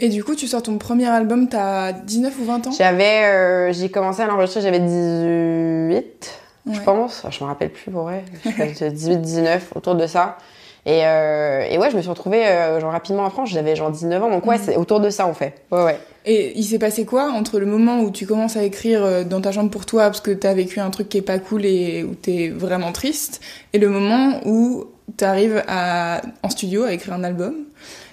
Et 0.00 0.08
du 0.08 0.24
coup, 0.24 0.34
tu 0.34 0.46
sors 0.48 0.62
ton 0.62 0.76
premier 0.78 1.06
album, 1.08 1.48
t'as 1.48 1.92
19 1.92 2.38
ou 2.40 2.44
20 2.44 2.66
ans 2.66 2.70
j'avais 2.76 3.24
euh, 3.26 3.72
j'ai 3.72 3.88
commencé 3.90 4.22
à 4.22 4.26
l'enregistrer 4.26 4.60
j'avais 4.62 4.80
18 4.80 6.40
je 6.72 6.80
pense. 6.80 7.24
Je 7.30 7.44
me 7.44 7.48
rappelle 7.48 7.68
plus 7.70 7.90
pour 7.90 8.04
vrai. 8.04 8.24
18, 8.46 9.18
19, 9.20 9.72
autour 9.76 9.94
de 9.96 10.06
ça. 10.06 10.38
Et, 10.86 11.00
euh, 11.04 11.62
et 11.70 11.76
ouais, 11.78 11.90
je 11.90 11.96
me 11.96 12.00
suis 12.00 12.08
retrouvée 12.10 12.46
euh, 12.46 12.80
genre 12.80 12.90
rapidement 12.92 13.24
en 13.24 13.30
France. 13.30 13.50
J'avais 13.50 13.76
genre 13.76 13.90
19 13.90 14.22
ans, 14.22 14.30
donc 14.30 14.46
ouais, 14.46 14.56
Mhm. 14.56 14.62
c'est 14.64 14.76
autour 14.76 15.00
de 15.00 15.10
ça 15.10 15.26
en 15.26 15.34
fait. 15.34 15.62
Ouais, 15.70 15.84
ouais. 15.84 15.98
Et 16.24 16.58
il 16.58 16.64
s'est 16.64 16.78
passé 16.78 17.04
quoi 17.04 17.30
entre 17.32 17.58
le 17.58 17.66
moment 17.66 18.00
où 18.00 18.10
tu 18.10 18.26
commences 18.26 18.56
à 18.56 18.62
écrire 18.62 19.04
euh, 19.04 19.24
dans 19.24 19.42
ta 19.42 19.52
chambre 19.52 19.70
pour 19.70 19.84
toi 19.84 20.04
parce 20.04 20.22
que 20.22 20.30
t'as 20.30 20.54
vécu 20.54 20.80
un 20.80 20.88
truc 20.88 21.10
qui 21.10 21.18
est 21.18 21.22
pas 21.22 21.38
cool 21.38 21.66
et 21.66 22.02
où 22.02 22.14
t'es 22.14 22.48
vraiment 22.48 22.92
triste, 22.92 23.42
et 23.74 23.78
le 23.78 23.90
moment 23.90 24.40
où 24.46 24.84
t'arrives 25.18 25.62
à, 25.68 26.22
en 26.42 26.48
studio 26.48 26.84
à 26.84 26.92
écrire 26.94 27.12
un 27.12 27.24
album 27.24 27.54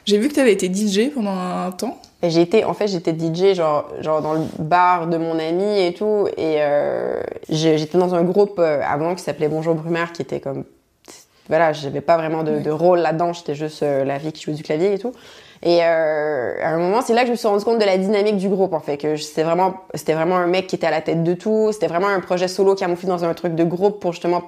J'ai 0.05 0.17
vu 0.17 0.29
que 0.29 0.33
t'avais 0.33 0.53
été 0.53 0.71
DJ 0.73 1.13
pendant 1.13 1.31
un 1.31 1.71
temps. 1.71 1.97
J'ai 2.23 2.41
été, 2.41 2.65
en 2.65 2.73
fait, 2.73 2.87
j'étais 2.87 3.13
DJ 3.13 3.55
genre, 3.55 3.89
genre 3.99 4.21
dans 4.21 4.33
le 4.33 4.41
bar 4.59 5.07
de 5.07 5.17
mon 5.17 5.39
ami 5.39 5.79
et 5.79 5.93
tout. 5.93 6.27
Et 6.37 6.57
euh, 6.59 7.21
j'étais 7.49 7.97
dans 7.97 8.13
un 8.13 8.23
groupe 8.23 8.59
euh, 8.59 8.81
avant 8.83 9.15
qui 9.15 9.23
s'appelait 9.23 9.47
Bonjour 9.47 9.75
Brumaire, 9.75 10.11
qui 10.11 10.21
était 10.21 10.39
comme, 10.39 10.65
voilà, 11.51 11.73
j'avais 11.73 12.01
pas 12.01 12.17
vraiment 12.17 12.43
de, 12.43 12.69
rôle 12.69 12.99
là-dedans. 12.99 13.33
J'étais 13.33 13.55
juste 13.55 13.83
euh, 13.83 14.05
la 14.05 14.19
fille 14.19 14.31
qui 14.31 14.43
jouait 14.43 14.53
du 14.53 14.63
clavier 14.63 14.93
et 14.93 14.99
tout. 14.99 15.11
Et 15.63 15.79
euh, 15.83 16.55
à 16.63 16.69
un 16.69 16.77
moment, 16.77 17.01
c'est 17.01 17.13
là 17.13 17.21
que 17.21 17.27
je 17.27 17.31
me 17.31 17.37
suis 17.37 17.47
rendu 17.47 17.63
compte 17.63 17.79
de 17.79 17.85
la 17.85 17.97
dynamique 17.97 18.37
du 18.37 18.49
groupe, 18.49 18.73
en 18.73 18.79
fait, 18.79 18.97
que 18.97 19.15
c'était 19.17 19.43
vraiment, 19.43 19.75
c'était 19.93 20.13
vraiment 20.13 20.37
un 20.37 20.47
mec 20.47 20.67
qui 20.67 20.75
était 20.75 20.87
à 20.87 20.91
la 20.91 21.01
tête 21.01 21.23
de 21.23 21.33
tout. 21.33 21.69
C'était 21.71 21.87
vraiment 21.87 22.07
un 22.07 22.19
projet 22.19 22.47
solo 22.47 22.73
camouflé 22.73 23.07
dans 23.09 23.25
un 23.25 23.33
truc 23.33 23.53
de 23.53 23.63
groupe 23.63 23.99
pour 23.99 24.13
justement 24.13 24.43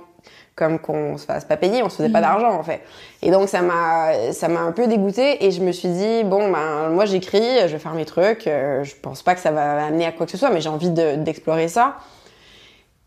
comme 0.56 0.78
qu'on 0.80 1.18
se 1.18 1.26
fasse 1.26 1.46
pas 1.46 1.58
payer, 1.58 1.82
on 1.84 1.90
se 1.90 1.96
faisait 1.98 2.10
pas 2.10 2.20
Mhm. 2.20 2.26
d'argent 2.26 2.52
en 2.60 2.64
fait. 2.64 2.82
Et 3.22 3.32
donc 3.32 3.50
ça 3.50 3.62
m'a 3.62 4.32
ça 4.34 4.48
m'a 4.48 4.60
un 4.62 4.72
peu 4.72 4.88
dégoûté 4.88 5.46
et 5.46 5.52
je 5.52 5.62
me 5.62 5.72
suis 5.72 5.90
dit 5.90 6.24
bon 6.24 6.52
ben 6.52 6.90
moi 6.90 7.06
j'écris, 7.06 7.42
je 7.62 7.68
vais 7.74 7.80
faire 7.80 7.94
mes 7.96 8.06
trucs, 8.06 8.46
euh, 8.48 8.84
je 8.84 8.94
pense 8.96 9.24
pas 9.24 9.34
que 9.36 9.42
ça 9.42 9.52
va 9.52 9.86
amener 9.86 10.06
à 10.06 10.12
quoi 10.12 10.26
que 10.26 10.32
ce 10.32 10.38
soit 10.38 10.50
mais 10.52 10.62
j'ai 10.62 10.70
envie 10.70 10.90
de- 10.92 11.16
d'explorer 11.16 11.68
ça. 11.68 11.96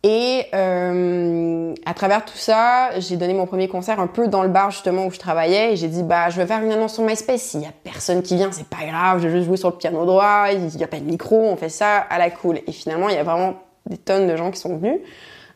Et 0.03 0.45
euh, 0.55 1.75
à 1.85 1.93
travers 1.95 2.25
tout 2.25 2.37
ça, 2.37 2.91
j'ai 3.01 3.17
donné 3.17 3.35
mon 3.35 3.47
premier 3.47 3.67
concert 3.67 3.99
un 3.99 4.07
peu 4.07 4.29
dans 4.29 4.43
le 4.43 4.49
bar 4.49 4.71
justement 4.71 5.07
où 5.07 5.11
je 5.11 5.19
travaillais 5.19 5.73
et 5.73 5.77
j'ai 5.77 5.89
dit 5.89 6.03
bah 6.05 6.31
je 6.31 6.37
vais 6.37 6.47
faire 6.47 6.63
une 6.63 6.71
annonce 6.71 6.95
sur 6.95 7.03
MySpace. 7.03 7.43
S'il 7.43 7.63
y 7.63 7.67
a 7.67 7.73
personne 7.83 8.23
qui 8.23 8.37
vient, 8.37 8.51
c'est 8.53 8.69
pas 8.69 8.85
grave, 8.87 9.21
je 9.21 9.27
vais 9.27 9.35
juste 9.35 9.47
jouer 9.47 9.57
sur 9.57 9.71
le 9.71 9.77
piano 9.77 10.05
droit, 10.05 10.47
il 10.53 10.77
y 10.77 10.85
a 10.85 10.87
pas 10.87 10.99
de 10.99 11.05
micro, 11.05 11.37
on 11.41 11.57
fait 11.57 11.71
ça 11.71 11.97
à 11.97 12.19
la 12.19 12.31
cool. 12.31 12.61
Et 12.69 12.73
finalement, 12.73 13.09
il 13.09 13.17
y 13.17 13.19
a 13.19 13.25
vraiment 13.25 13.55
des 13.87 13.97
tonnes 13.99 14.29
de 14.29 14.37
gens 14.37 14.51
qui 14.53 14.61
sont 14.61 14.77
venus. 14.77 15.01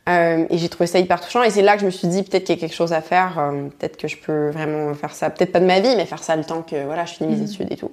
Euh, 0.09 0.47
et 0.51 0.59
j'ai 0.59 0.69
trouvé 0.69 0.87
ça 0.87 0.99
hyper 0.99 1.21
touchant. 1.21 1.43
Et 1.43 1.51
c'est 1.51 1.63
là 1.63 1.75
que 1.75 1.81
je 1.81 1.87
me 1.87 1.91
suis 1.91 2.09
dit, 2.09 2.23
peut-être 2.23 2.45
qu'il 2.45 2.55
y 2.57 2.59
a 2.59 2.61
quelque 2.61 2.75
chose 2.75 2.93
à 2.93 3.01
faire. 3.01 3.39
euh, 3.39 3.69
peut-être 3.79 3.97
que 3.97 4.09
je 4.09 4.17
peux 4.17 4.49
vraiment 4.51 4.93
faire 4.95 5.13
ça. 5.13 5.31
Peut-être 5.31 5.53
pas 5.53 5.61
de 5.61 5.67
ma 5.67 5.81
vie, 5.81 5.95
mais 5.97 6.07
faire 6.07 6.23
ça 6.23 6.37
le 6.37 6.45
temps 6.45 6.63
que 6.63 6.85
voilà, 6.85 7.05
je 7.05 7.15
finis 7.15 7.31
mes 7.35 7.41
Mhm. 7.41 7.45
études 7.47 7.73
et 7.73 7.77
tout. 7.77 7.93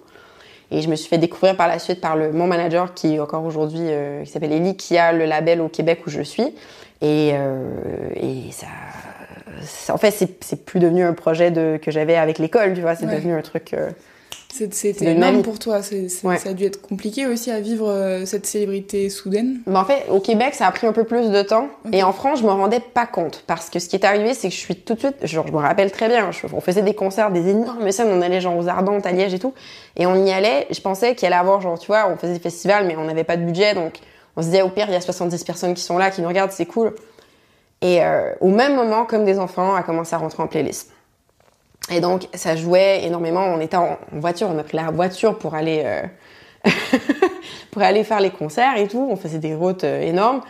Et 0.71 0.81
je 0.81 0.89
me 0.89 0.95
suis 0.95 1.07
fait 1.09 1.17
découvrir 1.17 1.55
par 1.55 1.67
la 1.67 1.79
suite 1.79 2.01
par 2.01 2.15
le, 2.15 2.31
mon 2.31 2.47
manager 2.47 2.93
qui 2.93 3.19
encore 3.19 3.43
aujourd'hui, 3.45 3.79
euh, 3.83 4.23
qui 4.23 4.31
s'appelle 4.31 4.51
Ellie, 4.51 4.75
qui 4.75 4.97
a 4.97 5.11
le 5.13 5.25
label 5.25 5.61
au 5.61 5.69
Québec 5.69 6.01
où 6.05 6.09
je 6.09 6.21
suis. 6.21 6.53
Et, 7.01 7.31
euh, 7.33 8.09
et 8.15 8.51
ça, 8.51 8.67
ça- 9.61 9.93
en 9.93 9.97
fait, 9.97 10.11
c'est 10.11 10.43
c'est 10.43 10.65
plus 10.65 10.79
devenu 10.79 11.03
un 11.03 11.13
projet 11.13 11.51
de, 11.51 11.77
que 11.81 11.91
j'avais 11.91 12.15
avec 12.15 12.39
l'école, 12.39 12.73
tu 12.73 12.81
vois. 12.81 12.95
C'est 12.95 13.05
Ouais. 13.05 13.15
devenu 13.15 13.33
un 13.33 13.41
truc 13.41 13.73
euh, 13.73 13.89
C'était 14.49 15.11
énorme 15.11 15.41
pour 15.43 15.59
toi. 15.59 15.81
Ça 15.81 16.49
a 16.49 16.53
dû 16.53 16.65
être 16.65 16.81
compliqué 16.81 17.27
aussi 17.27 17.51
à 17.51 17.59
vivre 17.59 17.89
euh, 17.89 18.25
cette 18.25 18.45
célébrité 18.45 19.09
soudaine. 19.09 19.59
Mais 19.67 19.77
en 19.77 19.85
fait, 19.85 20.05
au 20.09 20.19
Québec, 20.19 20.55
ça 20.55 20.67
a 20.67 20.71
pris 20.71 20.87
un 20.87 20.93
peu 20.93 21.03
plus 21.03 21.29
de 21.29 21.41
temps. 21.41 21.67
Et 21.91 22.01
en 22.01 22.13
France, 22.13 22.39
je 22.39 22.43
me 22.43 22.49
rendais 22.49 22.79
pas 22.79 23.05
compte. 23.05 23.43
Parce 23.45 23.69
que 23.69 23.79
ce 23.79 23.87
qui 23.89 23.95
est 23.95 24.05
arrivé, 24.05 24.33
c'est 24.33 24.49
que 24.49 24.53
je 24.53 24.59
suis 24.59 24.75
tout 24.75 24.95
de 24.95 24.99
suite, 24.99 25.15
genre, 25.23 25.45
je 25.47 25.51
me 25.51 25.57
rappelle 25.57 25.91
très 25.91 26.07
bien, 26.07 26.31
on 26.53 26.61
faisait 26.61 26.81
des 26.81 26.95
concerts, 26.95 27.31
des 27.31 27.49
énormes 27.49 27.91
scènes, 27.91 28.09
on 28.09 28.21
allait 28.21 28.41
genre 28.41 28.57
aux 28.57 28.67
Ardentes, 28.67 29.05
à 29.05 29.11
Liège 29.11 29.33
et 29.33 29.39
tout. 29.39 29.53
Et 29.95 30.05
on 30.05 30.25
y 30.25 30.31
allait, 30.31 30.67
je 30.71 30.81
pensais 30.81 31.13
qu'il 31.13 31.27
allait 31.27 31.35
avoir, 31.35 31.61
genre, 31.61 31.77
tu 31.77 31.87
vois, 31.87 32.09
on 32.09 32.17
faisait 32.17 32.33
des 32.33 32.39
festivals, 32.39 32.87
mais 32.87 32.95
on 32.95 33.03
n'avait 33.03 33.23
pas 33.23 33.37
de 33.37 33.43
budget. 33.43 33.73
Donc, 33.73 33.99
on 34.35 34.41
se 34.41 34.47
disait, 34.47 34.61
au 34.61 34.69
pire, 34.69 34.85
il 34.87 34.93
y 34.93 34.97
a 34.97 35.01
70 35.01 35.43
personnes 35.43 35.73
qui 35.73 35.83
sont 35.83 35.97
là, 35.97 36.09
qui 36.09 36.21
nous 36.21 36.27
regardent, 36.27 36.51
c'est 36.51 36.65
cool. 36.65 36.93
Et 37.81 38.03
euh, 38.03 38.33
au 38.41 38.49
même 38.49 38.75
moment, 38.75 39.05
comme 39.05 39.25
des 39.25 39.39
enfants, 39.39 39.75
a 39.75 39.83
commencé 39.83 40.15
à 40.15 40.17
rentrer 40.17 40.41
en 40.41 40.47
playlist. 40.47 40.91
Et 41.89 42.01
donc, 42.01 42.27
ça 42.33 42.55
jouait 42.55 43.05
énormément. 43.05 43.45
On 43.45 43.59
était 43.59 43.77
en, 43.77 43.97
voiture, 44.11 44.49
on 44.53 44.57
a 44.57 44.63
pris 44.63 44.77
la 44.77 44.91
voiture 44.91 45.37
pour 45.37 45.55
aller, 45.55 45.83
euh, 45.85 46.69
pour 47.71 47.81
aller 47.81 48.03
faire 48.03 48.19
les 48.19 48.29
concerts 48.29 48.77
et 48.77 48.87
tout. 48.87 49.07
On 49.09 49.15
faisait 49.15 49.39
des 49.39 49.55
routes 49.55 49.83
euh, 49.83 50.01
énormes. 50.01 50.41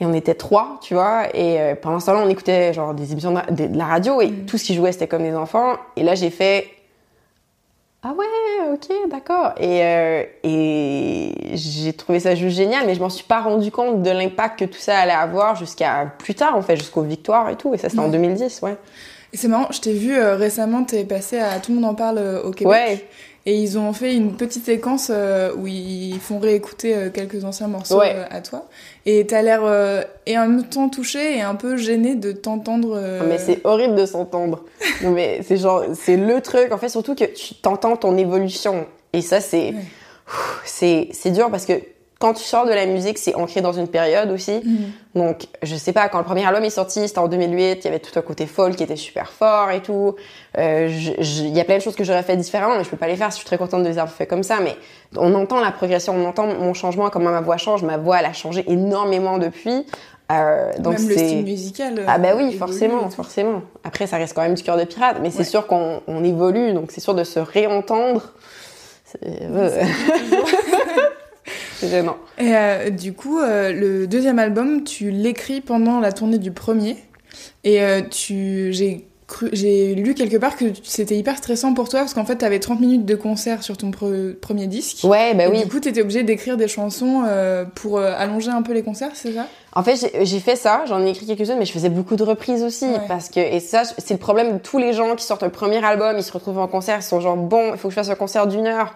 Et 0.00 0.06
on 0.06 0.12
était 0.12 0.34
trois, 0.34 0.80
tu 0.82 0.94
vois. 0.94 1.28
Et 1.34 1.60
euh, 1.60 1.74
pendant 1.80 2.00
ce 2.00 2.06
temps-là, 2.06 2.22
on 2.24 2.28
écoutait 2.28 2.72
genre 2.72 2.94
des 2.94 3.12
émissions 3.12 3.32
de, 3.32 3.76
la 3.76 3.84
radio 3.84 4.20
et 4.20 4.28
mm. 4.28 4.46
tout 4.46 4.58
ce 4.58 4.64
qui 4.64 4.74
jouait, 4.74 4.90
c'était 4.90 5.06
comme 5.06 5.22
des 5.22 5.34
enfants. 5.34 5.76
Et 5.96 6.02
là, 6.02 6.14
j'ai 6.14 6.30
fait 6.30 6.66
ah 8.04 8.14
ouais, 8.18 8.72
ok, 8.72 9.08
d'accord. 9.10 9.52
Et, 9.60 9.78
et 10.42 11.56
j'ai 11.56 11.92
trouvé 11.92 12.18
ça 12.18 12.34
juste 12.34 12.56
génial, 12.56 12.84
mais 12.84 12.96
je 12.96 13.00
m'en 13.00 13.08
suis 13.08 13.22
pas 13.22 13.40
rendu 13.40 13.70
compte 13.70 14.02
de 14.02 14.10
l'impact 14.10 14.58
que 14.58 14.64
tout 14.64 14.80
ça 14.80 14.98
allait 14.98 15.12
avoir 15.12 15.54
jusqu'à 15.54 16.12
plus 16.18 16.34
tard, 16.34 16.56
en 16.56 16.62
fait, 16.62 16.74
jusqu'aux 16.74 17.02
victoires 17.02 17.48
et 17.50 17.54
tout. 17.54 17.72
Et 17.74 17.78
ça, 17.78 17.88
c'était 17.88 18.02
en 18.02 18.08
2010, 18.08 18.60
ouais. 18.62 18.76
C'est 19.34 19.48
marrant, 19.48 19.68
je 19.70 19.80
t'ai 19.80 19.94
vu 19.94 20.14
euh, 20.14 20.36
récemment, 20.36 20.84
t'es 20.84 21.04
passé 21.04 21.38
à 21.38 21.58
Tout 21.58 21.72
le 21.72 21.80
monde 21.80 21.90
en 21.90 21.94
parle 21.94 22.18
euh, 22.18 22.42
au 22.42 22.50
Québec. 22.50 22.72
Ouais. 22.72 23.06
Et 23.44 23.56
ils 23.56 23.76
ont 23.76 23.92
fait 23.92 24.14
une 24.14 24.36
petite 24.36 24.64
séquence 24.64 25.10
euh, 25.10 25.52
où 25.56 25.66
ils 25.66 26.20
font 26.20 26.38
réécouter 26.38 27.10
quelques 27.12 27.44
anciens 27.44 27.66
morceaux 27.66 28.00
à 28.00 28.40
toi. 28.40 28.66
Et 29.04 29.26
t'as 29.26 29.42
l'air 29.42 29.62
et 30.26 30.38
en 30.38 30.46
même 30.46 30.62
temps 30.62 30.88
touché 30.88 31.38
et 31.38 31.40
un 31.40 31.56
peu 31.56 31.76
gêné 31.76 32.14
de 32.14 32.30
t'entendre. 32.30 33.02
Mais 33.26 33.38
c'est 33.38 33.60
horrible 33.64 33.96
de 33.96 34.06
s'entendre. 34.06 34.64
mais 35.02 35.40
c'est 35.42 35.56
genre, 35.56 35.82
c'est 35.94 36.16
le 36.16 36.40
truc. 36.40 36.70
En 36.70 36.78
fait, 36.78 36.88
surtout 36.88 37.16
que 37.16 37.24
tu 37.24 37.56
t'entends 37.56 37.96
ton 37.96 38.16
évolution. 38.16 38.86
Et 39.12 39.22
ça, 39.22 39.40
c'est, 39.40 39.74
c'est, 40.64 41.08
c'est 41.10 41.30
dur 41.32 41.50
parce 41.50 41.66
que 41.66 41.72
quand 42.22 42.34
tu 42.34 42.44
sors 42.44 42.66
de 42.66 42.70
la 42.70 42.86
musique, 42.86 43.18
c'est 43.18 43.34
ancré 43.34 43.62
dans 43.62 43.72
une 43.72 43.88
période 43.88 44.30
aussi. 44.30 44.60
Mhm. 44.64 44.92
Donc, 45.16 45.46
je 45.60 45.74
sais 45.74 45.92
pas, 45.92 46.08
quand 46.08 46.18
le 46.18 46.24
premier 46.24 46.46
album 46.46 46.62
est 46.62 46.70
sorti, 46.70 47.08
c'était 47.08 47.18
en 47.18 47.26
2008, 47.26 47.80
il 47.80 47.84
y 47.84 47.88
avait 47.88 47.98
tout 47.98 48.16
un 48.16 48.22
côté 48.22 48.46
folk 48.46 48.76
qui 48.76 48.84
était 48.84 48.94
super 48.94 49.32
fort 49.32 49.72
et 49.72 49.80
tout. 49.80 50.14
Euh, 50.56 50.88
il 51.18 51.48
y 51.48 51.58
a 51.58 51.64
plein 51.64 51.78
de 51.78 51.82
choses 51.82 51.96
que 51.96 52.04
j'aurais 52.04 52.22
fait 52.22 52.36
différemment, 52.36 52.76
mais 52.78 52.84
je 52.84 52.90
peux 52.90 52.96
pas 52.96 53.08
les 53.08 53.16
faire. 53.16 53.30
Je 53.30 53.34
suis 53.34 53.44
très 53.44 53.58
contente 53.58 53.82
de 53.82 53.88
les 53.88 53.98
avoir 53.98 54.14
fait 54.14 54.28
comme 54.28 54.44
ça, 54.44 54.60
mais 54.60 54.76
on 55.16 55.34
entend 55.34 55.60
la 55.60 55.72
progression, 55.72 56.14
on 56.14 56.24
entend 56.24 56.46
mon 56.46 56.74
changement, 56.74 57.10
comment 57.10 57.32
ma 57.32 57.40
voix 57.40 57.56
change. 57.56 57.82
Ma 57.82 57.96
voix, 57.96 58.20
elle 58.20 58.26
a 58.26 58.32
changé 58.32 58.64
énormément 58.68 59.38
depuis. 59.38 59.84
Euh, 60.30 60.70
donc 60.78 61.00
Même 61.00 61.08
le 61.08 61.18
style 61.18 61.42
musical. 61.42 62.04
ah 62.06 62.18
bah 62.18 62.36
oui, 62.36 62.52
forcément, 62.56 63.10
forcément. 63.10 63.62
Après, 63.82 64.06
ça 64.06 64.16
reste 64.16 64.32
quand 64.32 64.42
même 64.42 64.54
du 64.54 64.62
cœur 64.62 64.76
de 64.76 64.84
pirate, 64.84 65.16
mais 65.20 65.32
c'est 65.32 65.42
sûr 65.42 65.66
qu'on 65.66 66.22
évolue, 66.22 66.72
donc 66.72 66.92
c'est 66.92 67.00
sûr 67.00 67.16
de 67.16 67.24
se 67.24 67.40
réentendre. 67.40 68.32
C'est 69.04 69.18
gênant. 71.88 72.16
Et 72.38 72.54
euh, 72.54 72.90
du 72.90 73.12
coup, 73.12 73.38
euh, 73.38 73.72
le 73.72 74.06
deuxième 74.06 74.38
album, 74.38 74.84
tu 74.84 75.10
l'écris 75.10 75.60
pendant 75.60 76.00
la 76.00 76.12
tournée 76.12 76.38
du 76.38 76.52
premier. 76.52 76.96
Et 77.64 77.82
euh, 77.82 78.02
tu, 78.02 78.72
j'ai 78.72 79.06
j'ai 79.52 79.94
lu 79.94 80.12
quelque 80.12 80.36
part 80.36 80.56
que 80.56 80.66
c'était 80.82 81.16
hyper 81.16 81.38
stressant 81.38 81.72
pour 81.72 81.88
toi 81.88 82.00
parce 82.00 82.12
qu'en 82.12 82.26
fait, 82.26 82.36
tu 82.36 82.44
avais 82.44 82.58
30 82.58 82.80
minutes 82.80 83.06
de 83.06 83.14
concert 83.14 83.62
sur 83.62 83.78
ton 83.78 83.90
premier 83.90 84.66
disque. 84.66 85.04
Ouais, 85.04 85.32
bah 85.32 85.44
oui. 85.50 85.62
Du 85.62 85.68
coup, 85.70 85.80
tu 85.80 85.88
étais 85.88 86.02
obligé 86.02 86.22
d'écrire 86.22 86.58
des 86.58 86.68
chansons 86.68 87.24
pour 87.74 87.98
allonger 87.98 88.50
un 88.50 88.60
peu 88.60 88.74
les 88.74 88.82
concerts, 88.82 89.12
c'est 89.14 89.32
ça? 89.32 89.46
En 89.74 89.82
fait, 89.82 90.12
j'ai 90.20 90.38
fait 90.38 90.54
ça, 90.54 90.84
j'en 90.86 91.02
ai 91.02 91.08
écrit 91.08 91.24
quelques-unes, 91.24 91.56
mais 91.58 91.64
je 91.64 91.72
faisais 91.72 91.88
beaucoup 91.88 92.16
de 92.16 92.24
reprises 92.24 92.62
aussi. 92.62 92.84
Parce 93.08 93.30
que, 93.30 93.40
et 93.40 93.58
ça, 93.60 93.84
c'est 93.84 94.12
le 94.12 94.20
problème 94.20 94.52
de 94.52 94.58
tous 94.58 94.76
les 94.76 94.92
gens 94.92 95.16
qui 95.16 95.24
sortent 95.24 95.44
un 95.44 95.48
premier 95.48 95.82
album, 95.82 96.14
ils 96.18 96.22
se 96.22 96.32
retrouvent 96.32 96.58
en 96.58 96.68
concert, 96.68 96.98
ils 96.98 97.02
sont 97.02 97.20
genre, 97.20 97.38
bon, 97.38 97.72
il 97.72 97.78
faut 97.78 97.88
que 97.88 97.94
je 97.94 98.00
fasse 98.00 98.10
un 98.10 98.16
concert 98.16 98.46
d'une 98.46 98.66
heure 98.66 98.94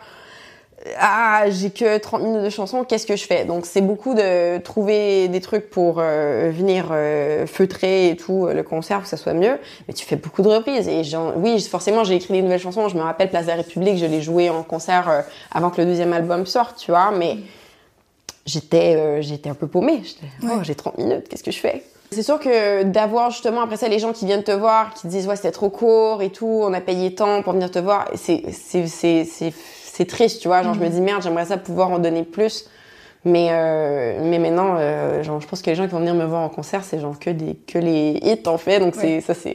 ah 0.99 1.45
j'ai 1.51 1.71
que 1.71 1.99
30 1.99 2.23
minutes 2.23 2.43
de 2.43 2.51
chanson, 2.51 2.85
qu'est-ce 2.85 3.07
que 3.07 3.17
je 3.17 3.25
fais? 3.25 3.45
Donc 3.45 3.67
c'est 3.67 3.81
beaucoup 3.81 4.15
de 4.15 4.59
trouver 4.59 5.29
des 5.29 5.41
trucs 5.41 5.71
pour 5.71 5.97
euh, 5.99 6.51
venir 6.53 6.89
euh, 6.91 7.47
feutrer 7.47 8.11
et 8.11 8.17
tout 8.17 8.47
le 8.47 8.63
concert 8.63 8.99
pour 8.99 9.05
que 9.05 9.09
ça 9.09 9.17
soit 9.17 9.35
mieux, 9.35 9.59
mais 9.87 9.95
tu 9.95 10.05
fais 10.05 10.17
beaucoup 10.17 10.43
de 10.43 10.49
reprises 10.49 10.89
et 10.89 11.03
oui 11.37 11.61
forcément 11.63 12.05
j'ai 12.05 12.15
écrit 12.15 12.35
des 12.35 12.43
nouvelles 12.43 12.61
chansons, 12.61 12.89
je 12.89 12.97
me 12.97 13.03
rappelle 13.03 13.31
Place 13.31 13.45
de 13.45 13.51
la 13.51 13.57
République, 13.57 13.99
je 13.99 14.07
l'ai 14.07 14.23
joué 14.23 14.51
en 14.51 14.63
concert 14.63 15.09
euh, 15.09 15.21
avant 15.51 15.71
que 15.71 15.81
le 15.81 15.87
deuxième 15.87 16.13
album 16.13 16.47
sorte, 16.47 16.79
tu 16.79 16.91
vois, 16.91 17.11
mais 17.11 17.39
j'étais 18.45 19.23
j'étais 19.23 19.51
un 19.51 19.55
peu 19.55 19.67
paumée, 19.67 20.03
oh, 20.45 20.63
j'ai 20.63 20.75
30 20.75 20.99
minutes, 20.99 21.29
qu'est-ce 21.29 21.45
que 21.45 21.51
je 21.51 21.59
fais? 21.59 21.83
C'est 22.13 22.23
sûr 22.23 22.39
que 22.39 22.85
d'avoir 22.85 23.31
justement 23.31 23.63
après 23.63 23.77
ça 23.77 23.89
les 23.89 23.99
gens 23.99 24.13
qui 24.13 24.27
viennent 24.27 24.45
te 24.45 24.53
voir, 24.53 24.95
qui 24.95 25.09
disent 25.09 25.27
ouais 25.27 25.37
c'était 25.37 25.51
trop 25.51 25.71
court 25.71 26.23
et 26.23 26.31
tout, 26.31 26.47
on 26.47 26.73
a 26.73 26.81
payé 26.81 27.15
tant 27.15 27.43
pour 27.43 27.53
venir 27.53 27.71
te 27.71 27.79
voir, 27.79 28.09
c'est 28.15 28.43
c'est 29.97 30.05
triste, 30.05 30.43
tu 30.43 30.49
vois. 30.49 30.63
Genre, 30.63 30.75
je 30.75 30.81
me 30.81 30.87
mhm. 30.87 30.93
dis, 30.93 31.01
merde, 31.01 31.23
j'aimerais 31.23 31.47
ça 31.47 31.57
pouvoir 31.57 31.91
en 31.91 31.99
donner 31.99 32.23
plus. 32.23 32.69
Mais, 33.25 33.49
euh, 33.51 34.19
mais 34.23 34.39
maintenant, 34.39 34.77
euh, 34.79 35.23
genre, 35.23 35.41
je 35.41 35.49
pense 35.49 35.63
que 35.63 35.71
les 35.71 35.75
gens 35.75 35.87
qui 35.87 35.93
vont 35.93 36.01
venir 36.01 36.15
me 36.15 36.25
voir 36.25 36.43
en 36.43 36.49
concert, 36.49 36.85
c'est 36.85 37.01
genre 37.01 37.19
que, 37.19 37.31
des, 37.31 37.55
que 37.55 37.79
les 37.79 38.21
hits, 38.23 38.47
en 38.47 38.59
fait. 38.59 38.79
Donc, 38.79 38.95
c'est 38.95 39.21
ça, 39.21 39.35
c'est. 39.35 39.55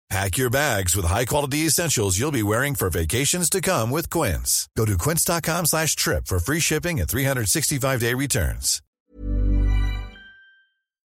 Pack 0.11 0.37
your 0.37 0.49
bags 0.49 0.93
with 0.93 1.05
high-quality 1.05 1.59
essentials 1.59 2.19
you'll 2.19 2.33
be 2.33 2.43
wearing 2.43 2.75
for 2.75 2.89
vacations 2.89 3.49
to 3.49 3.61
come 3.61 3.89
with 3.89 4.09
Quince. 4.09 4.67
Go 4.75 4.83
to 4.83 4.97
quince.com 4.97 5.65
slash 5.65 5.95
trip 5.95 6.27
for 6.27 6.37
free 6.37 6.59
shipping 6.59 6.99
and 6.99 7.07
365-day 7.07 8.13
returns. 8.13 8.81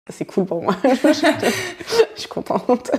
C'est 0.10 0.26
cool 0.26 0.46
pour 0.46 0.62
moi. 0.62 0.76
Je 0.84 2.20
suis 2.20 2.28
contente. 2.28 2.92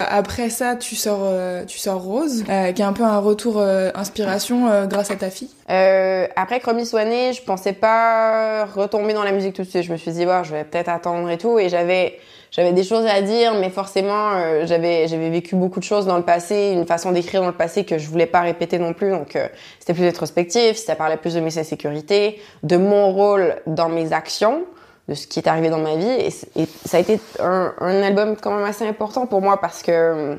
Après 0.00 0.50
ça, 0.50 0.76
tu 0.76 0.96
sors, 0.96 1.20
euh, 1.22 1.64
tu 1.64 1.78
sors 1.78 2.02
Rose, 2.02 2.44
euh, 2.50 2.72
qui 2.72 2.82
est 2.82 2.84
un 2.84 2.92
peu 2.92 3.04
un 3.04 3.20
retour 3.20 3.58
euh, 3.58 3.90
inspiration 3.94 4.86
grâce 4.86 5.10
à 5.10 5.16
ta 5.16 5.30
fille. 5.30 5.50
après 5.66 6.60
Chromie 6.60 6.84
Soigné, 6.84 7.32
je 7.32 7.42
pensais 7.42 7.72
pas 7.72 8.66
retomber 8.66 9.14
dans 9.14 9.24
la 9.24 9.32
musique 9.32 9.54
tout 9.54 9.62
de 9.62 9.68
suite. 9.68 9.84
Je 9.84 9.92
me 9.92 9.96
suis 9.96 10.10
dit, 10.12 10.24
je 10.24 10.50
vais 10.52 10.64
peut-être 10.64 10.90
attendre 10.90 11.30
et 11.30 11.38
tout. 11.38 11.58
Et 11.58 11.70
j'avais, 11.70 12.18
j'avais 12.50 12.72
des 12.72 12.84
choses 12.84 13.06
à 13.06 13.22
dire, 13.22 13.54
mais 13.54 13.70
forcément, 13.70 14.64
j'avais, 14.64 15.06
j'avais 15.06 15.30
vécu 15.30 15.54
beaucoup 15.54 15.78
de 15.78 15.84
choses 15.84 16.06
dans 16.06 16.16
le 16.16 16.24
passé, 16.24 16.72
une 16.74 16.86
façon 16.86 17.12
d'écrire 17.12 17.42
dans 17.42 17.48
le 17.48 17.56
passé 17.56 17.84
que 17.84 17.96
je 17.98 18.08
voulais 18.08 18.26
pas 18.26 18.40
répéter 18.40 18.78
non 18.78 18.92
plus. 18.92 19.10
Donc, 19.10 19.38
c'était 19.78 19.94
plus 19.94 20.04
rétrospectif, 20.04 20.76
ça 20.76 20.96
parlait 20.96 21.16
plus 21.16 21.34
de 21.34 21.40
mes 21.40 21.58
insécurités, 21.58 22.40
de 22.62 22.76
mon 22.76 23.12
rôle 23.12 23.56
dans 23.66 23.88
mes 23.88 24.12
actions 24.12 24.64
de 25.10 25.14
ce 25.14 25.26
qui 25.26 25.40
est 25.40 25.48
arrivé 25.48 25.68
dans 25.68 25.78
ma 25.78 25.96
vie. 25.96 26.08
Et, 26.08 26.30
ça 26.30 26.96
a 26.96 27.00
été 27.00 27.20
un, 27.40 27.72
album 27.80 28.36
quand 28.36 28.52
même 28.52 28.64
assez 28.64 28.86
important 28.86 29.26
pour 29.26 29.42
moi 29.42 29.60
parce 29.60 29.82
que 29.82 29.90
euh, 29.90 30.36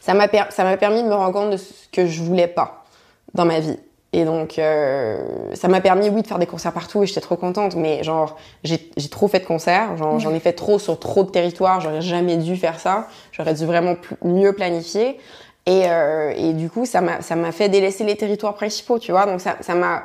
ça 0.00 0.12
m'a 0.12 0.28
permis 0.28 1.02
de 1.02 1.08
me 1.08 1.14
rendre 1.14 1.32
compte 1.32 1.50
de 1.50 1.56
ce 1.56 1.72
que 1.92 2.06
je 2.06 2.22
voulais 2.22 2.48
pas 2.48 2.84
dans 3.32 3.44
ma 3.44 3.60
vie. 3.60 3.78
Et 4.12 4.24
donc, 4.24 4.58
euh, 4.58 5.22
ça 5.54 5.68
m'a 5.68 5.80
permis, 5.80 6.08
oui, 6.08 6.22
de 6.22 6.26
faire 6.26 6.40
des 6.40 6.46
concerts 6.46 6.72
partout 6.72 7.02
et 7.02 7.06
j'étais 7.06 7.20
trop 7.20 7.36
contente, 7.36 7.76
mais 7.76 8.02
genre, 8.02 8.36
j'ai 8.64 8.78
trop 9.08 9.28
fait 9.28 9.38
de 9.38 9.44
concerts, 9.44 9.96
j'en 9.96 10.34
ai 10.34 10.40
fait 10.40 10.52
trop 10.52 10.80
sur 10.80 10.98
trop 10.98 11.22
de 11.22 11.30
territoires, 11.30 11.80
j'aurais 11.80 12.02
jamais 12.02 12.36
dû 12.36 12.56
faire 12.56 12.80
ça, 12.80 13.06
j'aurais 13.30 13.54
dû 13.54 13.66
vraiment 13.66 13.94
mieux 14.24 14.52
planifier. 14.52 15.18
Et, 15.66 15.82
euh, 15.86 16.32
et 16.36 16.54
du 16.54 16.70
coup, 16.70 16.86
ça 16.86 17.00
m'a 17.00 17.52
fait 17.52 17.68
délaisser 17.68 18.02
les 18.02 18.16
territoires 18.16 18.54
principaux, 18.54 18.98
tu 18.98 19.12
vois, 19.12 19.26
donc 19.26 19.40
ça 19.40 19.74
m'a 19.74 20.02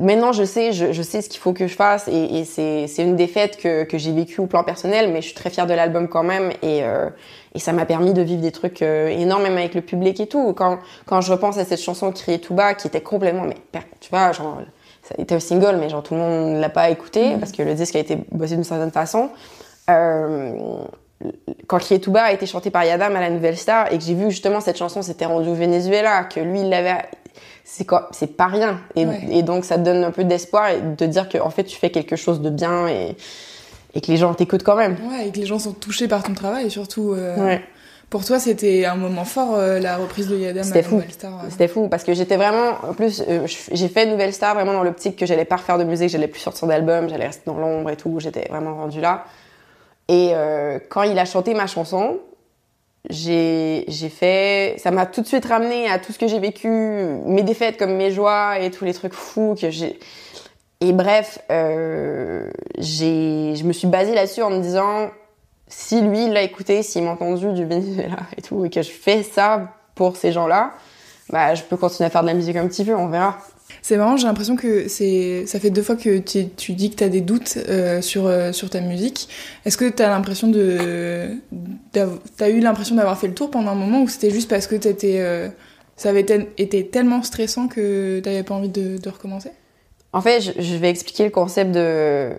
Maintenant, 0.00 0.32
je 0.32 0.44
sais, 0.44 0.72
je, 0.72 0.92
je 0.92 1.02
sais 1.02 1.20
ce 1.20 1.28
qu'il 1.28 1.40
faut 1.40 1.52
que 1.52 1.66
je 1.66 1.74
fasse 1.74 2.08
et, 2.08 2.40
et 2.40 2.44
c'est 2.44 3.02
une 3.02 3.16
défaite 3.16 3.58
que, 3.58 3.84
que 3.84 3.98
j'ai 3.98 4.12
vécue 4.12 4.40
au 4.40 4.46
plan 4.46 4.64
personnel, 4.64 5.12
mais 5.12 5.20
je 5.20 5.26
suis 5.26 5.34
très 5.34 5.50
fière 5.50 5.66
de 5.66 5.74
l'album 5.74 6.08
quand 6.08 6.22
même 6.22 6.50
et, 6.62 6.82
euh, 6.82 7.10
et 7.54 7.58
ça 7.58 7.72
m'a 7.72 7.84
permis 7.84 8.14
de 8.14 8.22
vivre 8.22 8.40
des 8.40 8.50
trucs 8.50 8.80
euh, 8.80 9.08
énormes 9.08 9.42
même 9.42 9.58
avec 9.58 9.74
le 9.74 9.82
public 9.82 10.20
et 10.20 10.26
tout. 10.26 10.54
Quand, 10.54 10.78
quand 11.04 11.20
je 11.20 11.30
repense 11.30 11.58
à 11.58 11.66
cette 11.66 11.80
chanson 11.80 12.10
Crier 12.12 12.40
tout 12.40 12.54
bas 12.54 12.74
qui 12.74 12.86
était 12.86 13.02
complètement, 13.02 13.44
mais 13.44 13.56
tu 14.00 14.08
vois, 14.08 14.32
genre, 14.32 14.62
ça 15.02 15.14
a 15.18 15.20
été 15.20 15.34
un 15.34 15.40
single, 15.40 15.76
mais 15.78 15.90
genre 15.90 16.02
tout 16.02 16.14
le 16.14 16.20
monde 16.20 16.54
ne 16.54 16.60
l'a 16.60 16.70
pas 16.70 16.88
écouté 16.88 17.26
mm-hmm. 17.26 17.38
parce 17.38 17.52
que 17.52 17.62
le 17.62 17.74
disque 17.74 17.94
a 17.94 18.00
été 18.00 18.18
bossé 18.32 18.54
d'une 18.54 18.64
certaine 18.64 18.90
façon. 18.90 19.28
Euh, 19.90 20.52
quand 21.66 21.78
Crier 21.78 22.00
tout 22.00 22.12
bas 22.12 22.24
a 22.24 22.32
été 22.32 22.46
chanté 22.46 22.70
par 22.70 22.84
Yadam 22.84 23.14
à 23.16 23.20
la 23.20 23.30
Nouvelle 23.30 23.56
Star 23.56 23.92
et 23.92 23.98
que 23.98 24.04
j'ai 24.04 24.14
vu 24.14 24.30
justement 24.30 24.60
cette 24.60 24.76
chanson 24.76 25.02
s'était 25.02 25.26
rendue 25.26 25.48
au 25.48 25.54
Venezuela, 25.54 26.24
que 26.24 26.40
lui 26.40 26.60
il 26.60 26.68
l'avait 26.68 27.04
c'est 27.64 27.84
quoi 27.84 28.08
c'est 28.12 28.36
pas 28.36 28.46
rien 28.46 28.80
et, 28.96 29.06
et, 29.30 29.42
donc 29.42 29.64
ça 29.64 29.76
te 29.76 29.82
donne 29.82 30.02
un 30.04 30.10
peu 30.10 30.24
d'espoir 30.24 30.70
et 30.70 30.80
de 30.80 31.06
dire 31.06 31.28
que 31.28 31.38
en 31.38 31.50
fait 31.50 31.64
tu 31.64 31.76
fais 31.76 31.90
quelque 31.90 32.16
chose 32.16 32.40
de 32.40 32.50
bien 32.50 32.88
et 32.88 33.16
et 33.94 34.00
que 34.02 34.08
les 34.08 34.18
gens 34.18 34.34
t'écoutent 34.34 34.62
quand 34.64 34.76
même. 34.76 34.96
Ouais, 35.10 35.28
et 35.28 35.32
que 35.32 35.38
les 35.38 35.46
gens 35.46 35.58
sont 35.58 35.72
touchés 35.72 36.08
par 36.08 36.22
ton 36.22 36.34
travail, 36.34 36.66
et 36.66 36.70
surtout. 36.70 37.14
euh, 37.14 37.36
Ouais. 37.42 37.62
Pour 38.10 38.22
toi, 38.22 38.38
c'était 38.38 38.84
un 38.84 38.96
moment 38.96 39.24
fort, 39.24 39.54
euh, 39.56 39.78
la 39.80 39.96
reprise 39.96 40.28
de 40.28 40.36
Yadam 40.36 40.62
à 40.72 40.82
fou. 40.82 40.94
Nouvelle 40.96 41.10
Star. 41.10 41.32
ouais. 41.36 41.50
C'était 41.50 41.68
fou 41.68 41.88
parce 41.88 42.04
que 42.04 42.12
j'étais 42.12 42.36
vraiment, 42.36 42.76
en 42.86 42.92
plus, 42.92 43.22
euh, 43.26 43.46
j'ai 43.46 43.88
fait 43.88 44.04
Nouvelle 44.04 44.34
Star 44.34 44.54
vraiment 44.54 44.74
dans 44.74 44.82
l'optique 44.82 45.16
que 45.16 45.24
j'allais 45.24 45.46
pas 45.46 45.56
refaire 45.56 45.78
de 45.78 45.84
musique, 45.84 46.10
j'allais 46.10 46.28
plus 46.28 46.40
sortir 46.40 46.68
d'album, 46.68 47.08
j'allais 47.08 47.26
rester 47.28 47.42
dans 47.46 47.56
l'ombre 47.58 47.88
et 47.88 47.96
tout. 47.96 48.20
J'étais 48.20 48.46
vraiment 48.50 48.74
rendue 48.76 49.00
là. 49.00 49.24
Et 50.08 50.32
quand 50.90 51.02
il 51.02 51.18
a 51.18 51.24
chanté 51.24 51.52
ma 51.54 51.66
chanson, 51.66 52.18
j'ai 53.08 53.84
fait, 54.10 54.76
ça 54.78 54.90
m'a 54.90 55.06
tout 55.06 55.22
de 55.22 55.26
suite 55.26 55.44
ramené 55.44 55.88
à 55.88 55.98
tout 55.98 56.12
ce 56.12 56.18
que 56.18 56.26
j'ai 56.26 56.38
vécu, 56.38 56.68
mes 56.68 57.42
défaites 57.42 57.76
comme 57.76 57.94
mes 57.94 58.10
joies 58.10 58.58
et 58.58 58.70
tous 58.70 58.84
les 58.84 58.94
trucs 58.94 59.14
fous 59.14 59.54
que 59.60 59.70
j'ai. 59.70 59.98
Et 60.80 60.92
bref, 60.92 61.40
euh, 61.50 62.50
j'ai, 62.78 63.54
je 63.56 63.64
me 63.64 63.72
suis 63.72 63.88
basée 63.88 64.14
là-dessus 64.14 64.42
en 64.42 64.50
me 64.50 64.60
disant, 64.60 65.10
si 65.66 66.00
lui 66.00 66.28
l'a 66.28 66.42
écouté, 66.42 66.82
s'il 66.82 67.02
m'a 67.02 67.12
entendu 67.12 67.52
du 67.52 67.64
Venezuela 67.64 68.18
et 68.36 68.42
tout, 68.42 68.64
et 68.64 68.70
que 68.70 68.82
je 68.82 68.90
fais 68.90 69.22
ça 69.22 69.72
pour 69.94 70.16
ces 70.16 70.30
gens-là, 70.32 70.72
bah 71.30 71.54
je 71.54 71.62
peux 71.62 71.76
continuer 71.76 72.06
à 72.06 72.10
faire 72.10 72.22
de 72.22 72.28
la 72.28 72.34
musique 72.34 72.56
un 72.56 72.68
petit 72.68 72.84
peu, 72.84 72.94
on 72.94 73.08
verra. 73.08 73.38
C'est 73.82 73.96
marrant, 73.96 74.16
j'ai 74.16 74.26
l'impression 74.26 74.56
que 74.56 74.88
c'est, 74.88 75.44
ça 75.46 75.60
fait 75.60 75.70
deux 75.70 75.82
fois 75.82 75.96
que 75.96 76.18
tu, 76.18 76.48
tu 76.48 76.72
dis 76.72 76.90
que 76.90 76.96
t'as 76.96 77.08
des 77.08 77.20
doutes 77.20 77.58
euh, 77.68 78.00
sur, 78.02 78.26
euh, 78.26 78.52
sur 78.52 78.70
ta 78.70 78.80
musique. 78.80 79.28
Est-ce 79.64 79.76
que 79.76 79.88
t'as 79.88 80.08
l'impression 80.08 80.48
de, 80.48 81.36
t'as 81.92 82.48
eu 82.50 82.60
l'impression 82.60 82.96
d'avoir 82.96 83.18
fait 83.18 83.28
le 83.28 83.34
tour 83.34 83.50
pendant 83.50 83.70
un 83.70 83.74
moment 83.74 84.02
ou 84.02 84.08
c'était 84.08 84.30
juste 84.30 84.48
parce 84.50 84.66
que 84.66 84.74
t'étais, 84.74 85.20
euh, 85.20 85.48
ça 85.96 86.10
avait 86.10 86.26
été 86.58 86.86
tellement 86.88 87.22
stressant 87.22 87.68
que 87.68 88.20
t'avais 88.20 88.42
pas 88.42 88.54
envie 88.54 88.68
de, 88.70 88.98
de 88.98 89.08
recommencer? 89.08 89.50
En 90.12 90.20
fait, 90.22 90.40
je, 90.40 90.52
je 90.58 90.74
vais 90.76 90.88
expliquer 90.90 91.24
le 91.24 91.30
concept 91.30 91.70
de, 91.70 92.32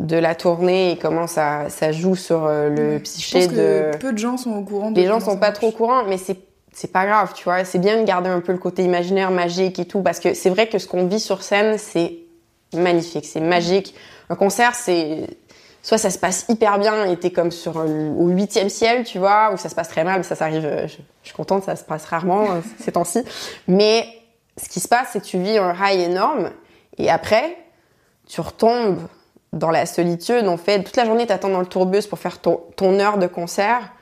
de 0.00 0.16
la 0.16 0.34
tournée 0.34 0.92
et 0.92 0.96
comment 0.98 1.26
ça, 1.26 1.70
ça 1.70 1.92
joue 1.92 2.16
sur 2.16 2.46
le. 2.46 2.98
Je 2.98 2.98
psyché 2.98 3.46
de... 3.46 3.54
que 3.54 3.96
peu 3.96 4.12
de 4.12 4.18
gens 4.18 4.36
sont 4.36 4.52
au 4.52 4.62
courant. 4.62 4.90
De 4.90 5.00
Les 5.00 5.06
gens 5.06 5.20
sont 5.20 5.38
pas 5.38 5.46
marche. 5.48 5.54
trop 5.54 5.68
au 5.68 5.72
courant, 5.72 6.04
mais 6.06 6.18
c'est 6.18 6.36
c'est 6.74 6.92
pas 6.92 7.06
grave, 7.06 7.32
tu 7.34 7.44
vois. 7.44 7.64
C'est 7.64 7.78
bien 7.78 7.98
de 7.98 8.04
garder 8.04 8.28
un 8.28 8.40
peu 8.40 8.52
le 8.52 8.58
côté 8.58 8.82
imaginaire, 8.82 9.30
magique 9.30 9.78
et 9.78 9.86
tout, 9.86 10.02
parce 10.02 10.20
que 10.20 10.34
c'est 10.34 10.50
vrai 10.50 10.68
que 10.68 10.78
ce 10.78 10.86
qu'on 10.86 11.06
vit 11.06 11.20
sur 11.20 11.42
scène, 11.42 11.78
c'est 11.78 12.14
magnifique, 12.74 13.24
c'est 13.26 13.40
magique. 13.40 13.94
Un 14.28 14.34
concert, 14.36 14.74
c'est 14.74 15.26
soit 15.82 15.98
ça 15.98 16.10
se 16.10 16.18
passe 16.18 16.46
hyper 16.48 16.78
bien 16.78 17.04
et 17.04 17.16
t'es 17.18 17.30
comme 17.30 17.50
sur 17.52 17.78
un- 17.78 18.14
au 18.16 18.28
huitième 18.28 18.70
ciel, 18.70 19.04
tu 19.04 19.18
vois, 19.18 19.52
ou 19.52 19.56
ça 19.56 19.68
se 19.68 19.74
passe 19.74 19.88
très 19.88 20.02
mal, 20.02 20.18
mais 20.18 20.22
ça, 20.24 20.34
ça 20.34 20.46
arrive. 20.46 20.64
euh, 20.64 20.88
Je, 20.88 20.96
suis 21.22 21.34
contente, 21.34 21.62
ça 21.64 21.76
se 21.76 21.84
passe 21.84 22.06
rarement 22.06 22.50
euh, 22.52 22.60
ces 22.80 22.92
temps-ci. 22.92 23.22
Mais 23.68 24.06
ce 24.60 24.68
qui 24.68 24.80
se 24.80 24.88
passe, 24.88 25.08
c'est 25.12 25.20
que 25.20 25.26
tu 25.26 25.38
vis 25.38 25.58
un 25.58 25.74
high 25.80 26.00
énorme 26.00 26.50
et 26.98 27.10
après, 27.10 27.56
tu 28.26 28.40
retombes 28.40 28.98
dans 29.52 29.70
la 29.70 29.86
solitude. 29.86 30.48
En 30.48 30.56
fait, 30.56 30.82
toute 30.82 30.96
la 30.96 31.04
journée, 31.04 31.26
t'attends 31.26 31.50
dans 31.50 31.60
le 31.60 31.66
tourbus 31.66 32.06
pour 32.08 32.18
faire 32.18 32.40
ton 32.40 32.98
heure 32.98 33.18
de 33.18 33.26
concert. 33.26 33.92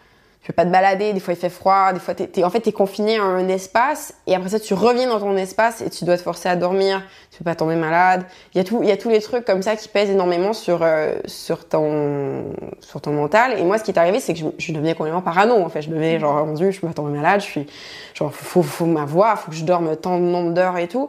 Tu 0.43 0.49
peux 0.49 0.55
pas 0.55 0.65
te 0.65 0.71
balader, 0.71 1.13
des 1.13 1.21
fois 1.21 1.35
il 1.35 1.41
fait 1.41 1.49
froid, 1.49 1.93
des 1.93 2.01
fois 2.01 2.15
t'es, 2.15 2.43
en 2.43 2.51
fait 2.51 2.59
t'es 2.59 2.73
confiné 2.73 3.17
à 3.17 3.23
un 3.23 3.47
espace 3.47 4.13
et 4.27 4.35
après 4.35 4.49
ça 4.49 4.59
tu 4.59 4.75
reviens 4.75 5.09
dans 5.09 5.21
ton 5.21 5.37
espace 5.37 5.83
et 5.83 5.89
tu 5.89 6.05
dois 6.05 6.17
te 6.17 6.23
forcer 6.23 6.49
à 6.49 6.57
dormir, 6.57 7.01
tu 7.31 7.39
peux 7.39 7.45
pas 7.45 7.55
tomber 7.55 7.77
malade. 7.77 8.25
Il 8.53 8.59
y 8.59 8.61
a 8.61 8.65
tout, 8.65 8.83
il 8.83 8.89
y 8.89 8.93
a 8.93 8.97
tous 8.97 9.09
les 9.09 9.21
trucs 9.21 9.45
comme 9.45 9.63
ça 9.63 9.77
qui 9.77 9.89
pèsent 9.89 10.11
énormément 10.11 10.53
sur 10.53 10.81
euh, 10.83 11.15
sur 11.27 11.69
ton 11.69 12.55
sur 12.81 13.01
ton 13.01 13.13
mental. 13.13 13.57
Et 13.57 13.63
moi 13.63 13.79
ce 13.79 13.85
qui 13.85 13.93
est 13.93 13.99
arrivé 13.99 14.19
c'est 14.19 14.33
que 14.33 14.41
je, 14.41 14.47
je 14.59 14.73
devenais 14.73 14.95
complètement 14.95 15.23
parano 15.23 15.55
en 15.55 15.69
fait. 15.69 15.83
Je 15.83 15.91
devenais 15.91 16.19
genre 16.19 16.45
mon 16.45 16.57
je 16.57 16.81
peux 16.81 16.89
pas 16.89 16.93
tomber 16.93 17.17
malade, 17.17 17.41
je 17.41 17.47
suis 17.47 17.67
genre 18.13 18.35
faut 18.35 18.63
faut 18.63 18.87
ma 18.87 19.05
voix, 19.05 19.37
faut 19.37 19.53
que 19.53 19.57
je 19.57 19.65
dorme 19.65 19.95
tant 19.95 20.19
de 20.19 20.25
nombre 20.25 20.55
d'heures 20.55 20.79
et 20.79 20.89
tout. 20.89 21.09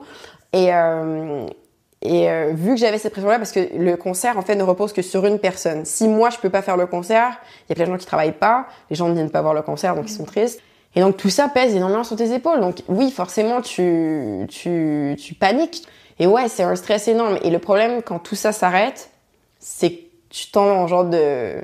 Et 0.53 0.71
euh, 0.71 1.47
et 2.05 2.29
euh, 2.29 2.51
vu 2.53 2.71
que 2.71 2.75
j'avais 2.75 2.97
cette 2.97 3.13
pression-là, 3.13 3.37
parce 3.37 3.53
que 3.53 3.61
le 3.77 3.95
concert 3.95 4.37
en 4.37 4.41
fait 4.41 4.55
ne 4.55 4.63
repose 4.63 4.91
que 4.91 5.01
sur 5.01 5.25
une 5.25 5.39
personne. 5.39 5.85
Si 5.85 6.09
moi 6.09 6.29
je 6.29 6.37
peux 6.37 6.49
pas 6.49 6.61
faire 6.61 6.75
le 6.75 6.85
concert, 6.85 7.39
il 7.65 7.69
y 7.69 7.71
a 7.71 7.75
plein 7.75 7.85
de 7.85 7.91
gens 7.91 7.97
qui 7.97 8.05
travaillent 8.05 8.33
pas, 8.33 8.67
les 8.89 8.97
gens 8.97 9.07
ne 9.07 9.13
viennent 9.13 9.29
pas 9.29 9.41
voir 9.41 9.53
le 9.53 9.61
concert 9.61 9.95
donc 9.95 10.09
ils 10.09 10.13
sont 10.13 10.25
tristes. 10.25 10.59
Et 10.95 10.99
donc 10.99 11.15
tout 11.15 11.29
ça 11.29 11.47
pèse 11.47 11.73
énormément 11.73 12.03
sur 12.03 12.17
tes 12.17 12.33
épaules. 12.33 12.59
Donc 12.59 12.83
oui, 12.89 13.09
forcément 13.09 13.61
tu 13.61 14.45
tu 14.49 15.15
tu 15.17 15.33
paniques. 15.33 15.87
Et 16.19 16.27
ouais, 16.27 16.49
c'est 16.49 16.63
un 16.63 16.75
stress 16.75 17.07
énorme. 17.07 17.37
Et 17.41 17.49
le 17.49 17.59
problème 17.59 18.01
quand 18.03 18.19
tout 18.19 18.35
ça 18.35 18.51
s'arrête, 18.51 19.09
c'est 19.59 19.91
que 19.91 20.01
tu 20.29 20.51
tombes 20.51 20.71
en 20.71 20.87
genre 20.87 21.05
de 21.05 21.55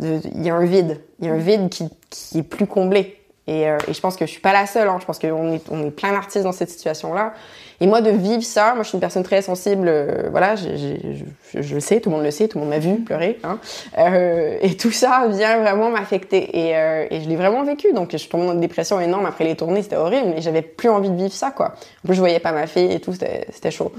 il 0.00 0.42
y 0.42 0.48
a 0.48 0.54
un 0.54 0.64
vide, 0.64 1.02
il 1.20 1.26
y 1.26 1.28
a 1.28 1.34
un 1.34 1.38
vide 1.38 1.68
qui 1.68 1.90
qui 2.08 2.38
est 2.38 2.42
plus 2.42 2.66
comblé. 2.66 3.20
Et, 3.48 3.68
euh, 3.68 3.78
et 3.86 3.94
je 3.94 4.00
pense 4.00 4.16
que 4.16 4.26
je 4.26 4.30
suis 4.30 4.40
pas 4.40 4.52
la 4.52 4.66
seule. 4.66 4.88
Hein. 4.88 4.98
Je 5.00 5.06
pense 5.06 5.18
qu'on 5.18 5.52
est 5.52 5.90
plein 5.90 6.12
d'artistes 6.12 6.44
dans 6.44 6.52
cette 6.52 6.70
situation-là. 6.70 7.32
Et 7.80 7.86
moi, 7.86 8.00
de 8.00 8.10
vivre 8.10 8.42
ça, 8.42 8.74
moi, 8.74 8.82
je 8.82 8.88
suis 8.88 8.96
une 8.96 9.00
personne 9.00 9.22
très 9.22 9.42
sensible. 9.42 9.86
euh, 9.88 10.28
voilà, 10.30 10.56
je, 10.56 11.68
le 11.74 11.80
sais, 11.80 12.00
tout 12.00 12.10
le 12.10 12.16
monde 12.16 12.24
le 12.24 12.30
sait, 12.30 12.48
tout 12.48 12.58
le 12.58 12.64
monde 12.64 12.70
m'a 12.70 12.78
vu 12.78 12.96
pleurer. 13.00 13.38
Hein. 13.44 13.58
Euh, 13.98 14.58
et 14.62 14.76
tout 14.76 14.90
ça 14.90 15.26
vient 15.28 15.58
vraiment 15.58 15.90
m'affecter. 15.90 16.58
Et, 16.58 17.20
je 17.20 17.28
l'ai 17.28 17.36
vraiment 17.36 17.62
vécu. 17.62 17.92
Donc, 17.92 18.10
je 18.12 18.16
suis 18.16 18.28
tombée 18.28 18.46
dans 18.46 18.54
une 18.54 18.60
dépression 18.60 19.00
énorme 19.00 19.26
après 19.26 19.44
les 19.44 19.54
tournées. 19.54 19.82
C'était 19.82 19.96
horrible, 19.96 20.28
mais 20.34 20.40
j'avais 20.40 20.62
plus 20.62 20.88
envie 20.88 21.10
de 21.10 21.16
vivre 21.16 21.32
ça, 21.32 21.50
quoi. 21.50 21.74
En 22.04 22.06
plus, 22.06 22.14
je 22.14 22.20
voyais 22.20 22.40
pas 22.40 22.52
ma 22.52 22.66
fille 22.66 22.92
et 22.92 23.00
tout. 23.00 23.12
C'était 23.12 23.70
chaud. 23.70 23.92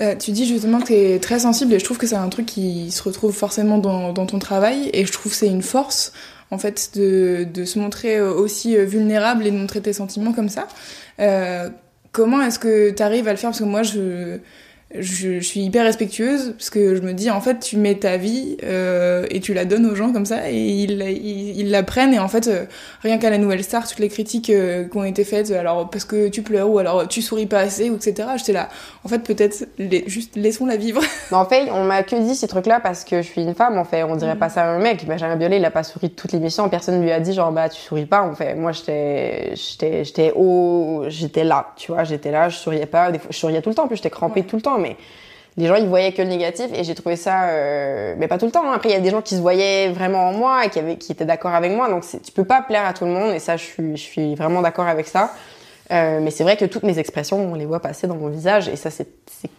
Euh, 0.00 0.14
tu 0.16 0.30
dis 0.30 0.46
justement 0.46 0.80
que 0.80 0.86
tu 0.86 0.94
es 0.94 1.18
très 1.18 1.40
sensible 1.40 1.74
et 1.74 1.78
je 1.78 1.84
trouve 1.84 1.98
que 1.98 2.06
c'est 2.06 2.16
un 2.16 2.28
truc 2.30 2.46
qui 2.46 2.90
se 2.90 3.02
retrouve 3.02 3.32
forcément 3.32 3.76
dans 3.76 4.26
ton 4.26 4.38
travail 4.38 4.88
et 4.94 5.04
je 5.04 5.12
trouve 5.12 5.32
que 5.32 5.36
c'est 5.36 5.46
une 5.46 5.62
force 5.62 6.12
en 6.50 6.58
fait 6.58 6.90
de, 6.94 7.46
de 7.52 7.64
se 7.64 7.78
montrer 7.78 8.16
euh, 8.16 8.32
aussi 8.32 8.76
euh, 8.76 8.84
vulnérable 8.84 9.46
et 9.46 9.50
de 9.50 9.56
montrer 9.56 9.80
tes 9.80 9.92
sentiments 9.92 10.32
comme 10.32 10.48
ça. 10.48 10.66
Euh, 11.20 11.68
comment 12.12 12.42
est-ce 12.42 12.58
que 12.58 12.90
tu 12.90 13.02
arrives 13.02 13.28
à 13.28 13.32
le 13.32 13.36
faire? 13.36 13.50
Parce 13.50 13.60
que 13.60 13.64
moi 13.64 13.82
je, 13.82 14.38
je, 14.98 15.38
je 15.38 15.44
suis 15.44 15.60
hyper 15.60 15.84
respectueuse 15.84 16.54
parce 16.58 16.70
que 16.70 16.94
je 16.96 17.00
me 17.02 17.12
dis 17.12 17.30
en 17.30 17.40
fait 17.40 17.60
tu 17.60 17.76
mets 17.76 17.94
ta 17.94 18.16
vie 18.16 18.56
euh, 18.64 19.24
et 19.30 19.40
tu 19.40 19.54
la 19.54 19.64
donnes 19.64 19.86
aux 19.86 19.94
gens 19.94 20.12
comme 20.12 20.26
ça 20.26 20.50
et 20.50 20.56
ils, 20.56 21.00
ils, 21.02 21.60
ils 21.60 21.70
la 21.70 21.82
prennent 21.82 22.12
et 22.12 22.18
en 22.18 22.26
fait 22.28 22.48
euh, 22.48 22.64
rien 23.02 23.18
qu'à 23.18 23.30
la 23.30 23.38
nouvelle 23.38 23.62
star 23.62 23.86
toutes 23.88 24.00
les 24.00 24.08
critiques 24.08 24.50
euh, 24.50 24.84
qui 24.88 24.96
ont 24.96 25.04
été 25.04 25.22
faites 25.24 25.52
alors 25.52 25.88
parce 25.90 26.04
que 26.04 26.28
tu 26.28 26.42
pleures 26.42 26.68
ou 26.68 26.78
alors 26.78 27.06
tu 27.06 27.22
souris 27.22 27.46
pas 27.46 27.60
assez 27.60 27.88
ou 27.88 27.96
etc 27.96 28.30
j'étais 28.36 28.52
là 28.52 28.68
en 29.04 29.08
fait 29.08 29.20
peut-être 29.20 29.68
juste 30.08 30.34
laissons-la 30.36 30.76
vivre 30.76 31.00
Mais 31.30 31.36
en 31.36 31.44
fait, 31.44 31.70
on 31.70 31.84
m'a 31.84 32.02
que 32.02 32.16
dit 32.16 32.34
ces 32.34 32.48
trucs-là 32.48 32.80
parce 32.80 33.04
que 33.04 33.22
je 33.22 33.26
suis 33.28 33.42
une 33.42 33.54
femme, 33.54 33.78
en 33.78 33.84
fait. 33.84 34.02
On 34.02 34.16
dirait 34.16 34.32
Mhm. 34.34 34.38
pas 34.40 34.48
ça 34.48 34.64
à 34.64 34.66
un 34.66 34.80
mec. 34.80 35.06
Benjamin 35.06 35.36
Biolay, 35.36 35.58
il 35.58 35.64
a 35.64 35.70
pas 35.70 35.84
souri 35.84 36.10
toute 36.10 36.32
l'émission. 36.32 36.68
Personne 36.68 37.00
lui 37.00 37.12
a 37.12 37.20
dit, 37.20 37.32
genre, 37.32 37.52
bah, 37.52 37.68
tu 37.68 37.80
souris 37.80 38.04
pas, 38.06 38.22
en 38.22 38.34
fait. 38.34 38.54
Moi, 38.56 38.72
j'étais, 38.72 39.52
j'étais, 39.54 40.04
j'étais 40.04 40.32
au, 40.34 41.04
j'étais 41.06 41.44
là, 41.44 41.68
tu 41.76 41.92
vois, 41.92 42.02
j'étais 42.02 42.32
là, 42.32 42.48
je 42.48 42.56
souriais 42.56 42.86
pas. 42.86 43.12
Des 43.12 43.20
fois, 43.20 43.28
je 43.30 43.36
souriais 43.38 43.62
tout 43.62 43.68
le 43.68 43.76
temps, 43.76 43.84
en 43.84 43.86
plus, 43.86 43.94
j'étais 43.96 44.10
crampée 44.10 44.40
Ouais. 44.40 44.46
tout 44.46 44.56
le 44.56 44.62
temps, 44.62 44.76
mais 44.80 44.96
les 45.56 45.66
gens, 45.66 45.74
ils 45.74 45.86
voyaient 45.86 46.12
que 46.12 46.22
le 46.22 46.28
négatif 46.28 46.66
et 46.74 46.84
j'ai 46.84 46.94
trouvé 46.94 47.16
ça, 47.16 47.50
euh, 47.50 48.14
mais 48.18 48.28
pas 48.28 48.38
tout 48.38 48.46
le 48.46 48.52
temps. 48.52 48.64
hein. 48.64 48.72
Après, 48.74 48.88
il 48.88 48.92
y 48.92 48.96
a 48.96 49.00
des 49.00 49.10
gens 49.10 49.22
qui 49.22 49.36
se 49.36 49.40
voyaient 49.40 49.88
vraiment 49.90 50.28
en 50.28 50.32
moi 50.32 50.64
et 50.64 50.70
qui 50.70 51.12
étaient 51.12 51.24
d'accord 51.24 51.54
avec 51.54 51.72
moi. 51.72 51.88
Donc, 51.88 52.04
tu 52.04 52.32
peux 52.32 52.44
pas 52.44 52.62
plaire 52.62 52.86
à 52.86 52.92
tout 52.92 53.04
le 53.04 53.10
monde 53.10 53.34
et 53.34 53.38
ça, 53.38 53.56
je 53.56 53.96
suis, 53.96 54.34
vraiment 54.34 54.62
d'accord 54.62 54.86
avec 54.86 55.06
ça. 55.06 55.32
Euh, 55.92 56.20
mais 56.22 56.30
c'est 56.30 56.44
vrai 56.44 56.56
que 56.56 56.64
toutes 56.64 56.84
mes 56.84 56.98
expressions, 57.00 57.36
on 57.36 57.54
les 57.54 57.66
voit 57.66 57.80
passer 57.80 58.06
dans 58.06 58.14
mon 58.14 58.28
visage 58.28 58.68
et 58.68 58.76
ça, 58.76 58.90
c'est 58.90 59.08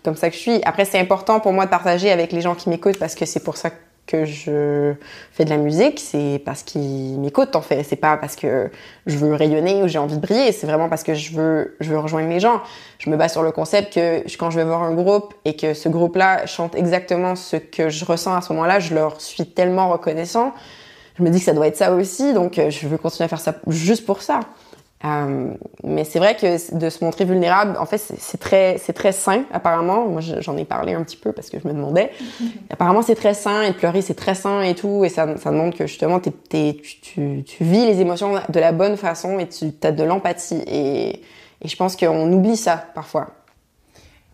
comme 0.03 0.15
ça 0.15 0.29
que 0.29 0.35
je 0.35 0.41
suis. 0.41 0.61
Après, 0.63 0.85
c'est 0.85 0.99
important 0.99 1.39
pour 1.41 1.51
moi 1.51 1.65
de 1.65 1.69
partager 1.69 2.09
avec 2.09 2.31
les 2.31 2.41
gens 2.41 2.55
qui 2.55 2.69
m'écoutent 2.69 2.99
parce 2.99 3.15
que 3.15 3.25
c'est 3.25 3.43
pour 3.43 3.57
ça 3.57 3.69
que 4.07 4.25
je 4.25 4.93
fais 5.31 5.45
de 5.45 5.49
la 5.49 5.57
musique. 5.57 5.99
C'est 5.99 6.41
parce 6.45 6.63
qu'ils 6.63 7.19
m'écoutent, 7.19 7.55
en 7.55 7.61
fait. 7.61 7.83
C'est 7.83 7.95
pas 7.95 8.17
parce 8.17 8.35
que 8.35 8.69
je 9.05 9.17
veux 9.17 9.33
rayonner 9.33 9.83
ou 9.83 9.87
j'ai 9.87 9.99
envie 9.99 10.15
de 10.15 10.21
briller. 10.21 10.51
C'est 10.51 10.67
vraiment 10.67 10.89
parce 10.89 11.03
que 11.03 11.13
je 11.13 11.33
veux, 11.33 11.75
rejoindre 11.79 12.29
les 12.29 12.39
gens. 12.39 12.61
Je 12.99 13.09
me 13.09 13.17
base 13.17 13.31
sur 13.31 13.43
le 13.43 13.51
concept 13.51 13.93
que 13.93 14.37
quand 14.37 14.49
je 14.49 14.57
vais 14.57 14.65
voir 14.65 14.83
un 14.83 14.93
groupe 14.93 15.33
et 15.45 15.55
que 15.55 15.73
ce 15.73 15.89
groupe-là 15.89 16.45
chante 16.45 16.75
exactement 16.75 17.35
ce 17.35 17.57
que 17.57 17.89
je 17.89 18.05
ressens 18.05 18.35
à 18.35 18.41
ce 18.41 18.53
moment-là, 18.53 18.79
je 18.79 18.93
leur 18.93 19.21
suis 19.21 19.45
tellement 19.45 19.89
reconnaissant. 19.89 20.53
Je 21.17 21.23
me 21.23 21.29
dis 21.29 21.39
que 21.39 21.45
ça 21.45 21.53
doit 21.53 21.67
être 21.67 21.77
ça 21.77 21.93
aussi, 21.93 22.33
donc 22.33 22.57
euh, 22.57 22.69
je 22.69 22.87
veux 22.87 22.97
continuer 22.97 23.25
à 23.25 23.27
faire 23.27 23.41
ça 23.41 23.55
juste 23.67 24.05
pour 24.05 24.21
ça. 24.21 24.39
Euh, 25.03 25.49
mais 25.83 26.03
c'est 26.03 26.19
vrai 26.19 26.35
que 26.35 26.75
de 26.77 26.89
se 26.91 27.03
montrer 27.03 27.25
vulnérable, 27.25 27.75
en 27.79 27.85
fait, 27.87 27.97
c'est 27.97 28.37
très, 28.37 28.77
c'est 28.77 28.93
très 28.93 29.11
sain, 29.11 29.45
apparemment. 29.51 30.05
Moi, 30.07 30.21
je- 30.21 30.39
j'en 30.41 30.55
ai 30.57 30.65
parlé 30.65 30.93
un 30.93 31.03
petit 31.03 31.17
peu 31.17 31.31
parce 31.31 31.49
que 31.49 31.59
je 31.59 31.67
me 31.67 31.73
demandais. 31.73 32.11
apparemment, 32.69 33.01
c'est 33.01 33.15
très 33.15 33.33
sain, 33.33 33.63
et 33.63 33.71
de 33.71 33.75
pleurer, 33.75 34.01
c'est 34.03 34.13
très 34.13 34.35
sain 34.35 34.61
et 34.61 34.75
tout. 34.75 35.03
Et 35.03 35.09
ça, 35.09 35.27
ça 35.37 35.49
demande 35.51 35.73
que 35.75 35.87
justement, 35.87 36.19
tu, 36.19 36.31
tu, 36.51 37.43
tu 37.43 37.63
vis 37.63 37.85
les 37.85 37.99
émotions 37.99 38.33
de 38.47 38.59
la 38.59 38.71
bonne 38.71 38.95
façon 38.95 39.39
et 39.39 39.47
tu 39.47 39.71
as 39.83 39.91
de 39.91 40.03
l'empathie. 40.03 40.61
Et, 40.67 41.21
et 41.63 41.67
je 41.67 41.75
pense 41.75 41.95
qu'on 41.95 42.31
oublie 42.31 42.57
ça 42.57 42.85
parfois. 42.93 43.29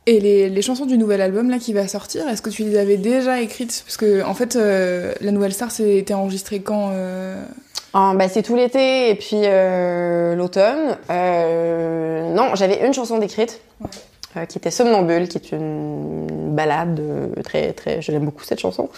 Et 0.06 0.22
les, 0.22 0.50
les 0.50 0.62
chansons 0.62 0.86
du 0.86 0.98
nouvel 0.98 1.20
album 1.20 1.50
là 1.50 1.60
qui 1.60 1.74
va 1.74 1.86
sortir, 1.88 2.28
est-ce 2.30 2.42
que 2.42 2.50
tu 2.50 2.64
les 2.64 2.78
avais 2.78 2.96
déjà 2.96 3.42
écrites? 3.42 3.84
Parce 3.86 3.98
que 3.98 4.24
en 4.24 4.34
fait, 4.34 4.56
euh, 4.56 5.14
la 5.20 5.32
nouvelle 5.32 5.52
star 5.52 5.70
c'était 5.70 6.14
enregistré 6.14 6.62
quand 6.62 6.92
euh, 6.94 7.44
Ah, 7.94 8.14
bah, 8.16 8.28
c'est 8.28 8.44
tout 8.44 8.56
l'été 8.56 9.10
et 9.10 9.16
puis 9.16 9.42
euh, 9.44 10.36
l'automne. 10.36 10.98
Euh, 11.10 12.32
non, 12.34 12.56
j'avais 12.56 12.86
une 12.86 12.94
chanson 12.94 13.18
d'écrite 13.18 13.62
Ouais. 13.82 13.88
euh, 14.38 14.46
qui 14.46 14.58
était 14.58 14.72
Somnambule, 14.72 15.28
qui 15.28 15.38
est 15.38 15.52
une 15.52 16.54
balade 16.56 17.02
très 17.44 17.74
très. 17.74 18.02
Je 18.02 18.12
l'aime 18.12 18.26
beaucoup 18.26 18.44
cette 18.44 18.60
chanson. 18.60 18.90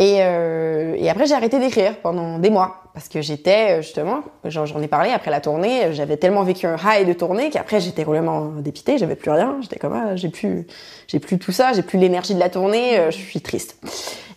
Et, 0.00 0.16
et 0.16 1.08
après 1.08 1.26
j'ai 1.26 1.34
arrêté 1.34 1.60
d'écrire 1.60 1.96
pendant 2.02 2.40
des 2.40 2.50
mois 2.50 2.82
parce 2.94 3.08
que 3.08 3.22
j'étais 3.22 3.80
justement, 3.80 4.22
j'en 4.44 4.82
ai 4.82 4.88
parlé 4.88 5.10
après 5.10 5.30
la 5.30 5.40
tournée, 5.40 5.92
j'avais 5.92 6.16
tellement 6.16 6.42
vécu 6.42 6.66
un 6.66 6.76
high 6.84 7.06
de 7.06 7.12
tournée 7.12 7.48
qu'après 7.48 7.78
j'étais 7.78 8.02
complètement 8.02 8.46
dépitée, 8.58 8.98
j'avais 8.98 9.14
plus 9.14 9.30
rien, 9.30 9.56
j'étais 9.60 9.78
comme 9.78 9.92
ah, 9.92 10.16
j'ai 10.16 10.30
plus, 10.30 10.66
j'ai 11.06 11.20
plus 11.20 11.38
tout 11.38 11.52
ça, 11.52 11.72
j'ai 11.74 11.82
plus 11.82 12.00
l'énergie 12.00 12.34
de 12.34 12.40
la 12.40 12.48
tournée, 12.50 13.00
je 13.06 13.16
suis 13.16 13.40
triste. 13.40 13.76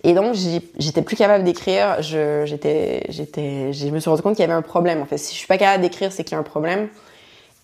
Et 0.07 0.13
donc, 0.13 0.35
j'étais 0.79 1.01
plus 1.01 1.17
capable 1.17 1.43
d'écrire. 1.43 2.01
Je, 2.01 2.43
j'étais, 2.45 3.03
j'étais, 3.09 3.73
je 3.73 3.87
me 3.89 3.99
suis 3.99 4.09
rendu 4.09 4.21
compte 4.21 4.35
qu'il 4.35 4.43
y 4.43 4.45
avait 4.45 4.53
un 4.53 4.61
problème. 4.61 5.01
En 5.01 5.05
fait, 5.05 5.17
si 5.17 5.33
je 5.33 5.37
suis 5.37 5.47
pas 5.47 5.57
capable 5.57 5.81
d'écrire, 5.81 6.13
c'est 6.13 6.23
qu'il 6.23 6.31
y 6.31 6.37
a 6.37 6.39
un 6.39 6.43
problème. 6.43 6.87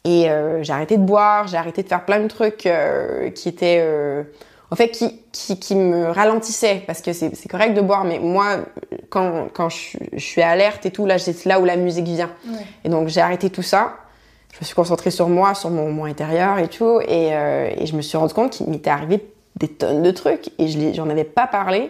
Et 0.04 0.30
euh, 0.30 0.62
j'ai 0.62 0.74
arrêté 0.74 0.98
de 0.98 1.04
boire, 1.04 1.48
j'ai 1.48 1.56
arrêté 1.56 1.84
de 1.84 1.88
faire 1.88 2.04
plein 2.04 2.20
de 2.20 2.28
trucs 2.28 2.66
euh, 2.66 3.30
qui 3.30 3.48
étaient, 3.48 3.80
euh, 3.82 4.24
en 4.72 4.76
fait, 4.76 4.90
qui, 4.90 5.22
qui, 5.32 5.58
qui, 5.58 5.74
me 5.78 6.10
ralentissaient. 6.10 6.84
Parce 6.86 7.02
que 7.02 7.14
c'est, 7.14 7.32
correct 7.50 7.76
de 7.76 7.82
boire, 7.82 8.04
mais 8.04 8.20
moi, 8.20 8.58
quand, 9.10 9.48
quand 9.54 9.70
je, 9.70 9.98
je 10.12 10.26
suis 10.26 10.42
alerte 10.42 10.86
et 10.86 10.92
tout, 10.92 11.06
là, 11.06 11.20
c'est 11.20 11.46
là 11.46 11.62
où 11.62 11.66
la 11.66 11.78
musique 11.78 12.08
vient. 12.08 12.32
Ouais. 12.46 12.58
Et 12.84 12.90
donc, 12.90 13.08
j'ai 13.08 13.22
arrêté 13.22 13.52
tout 13.52 13.64
ça. 13.64 13.96
Je 14.52 14.58
me 14.60 14.66
suis 14.66 14.76
concentrée 14.76 15.12
sur 15.12 15.30
moi, 15.30 15.56
sur 15.56 15.70
mon, 15.70 15.94
mon 15.94 16.04
intérieur 16.04 16.60
et 16.60 16.68
tout. 16.68 17.00
Et, 17.08 17.28
et 17.30 17.86
je 17.86 17.96
me 17.96 18.02
suis 18.02 18.18
rendu 18.18 18.34
compte 18.34 18.52
qu'il 18.52 18.68
m'était 18.68 18.90
arrivé 18.90 19.26
des 19.56 19.70
tonnes 19.70 20.04
de 20.04 20.12
trucs 20.12 20.50
et 20.60 20.68
je 20.68 20.94
j'en 20.94 21.10
avais 21.10 21.24
pas 21.24 21.48
parlé. 21.48 21.90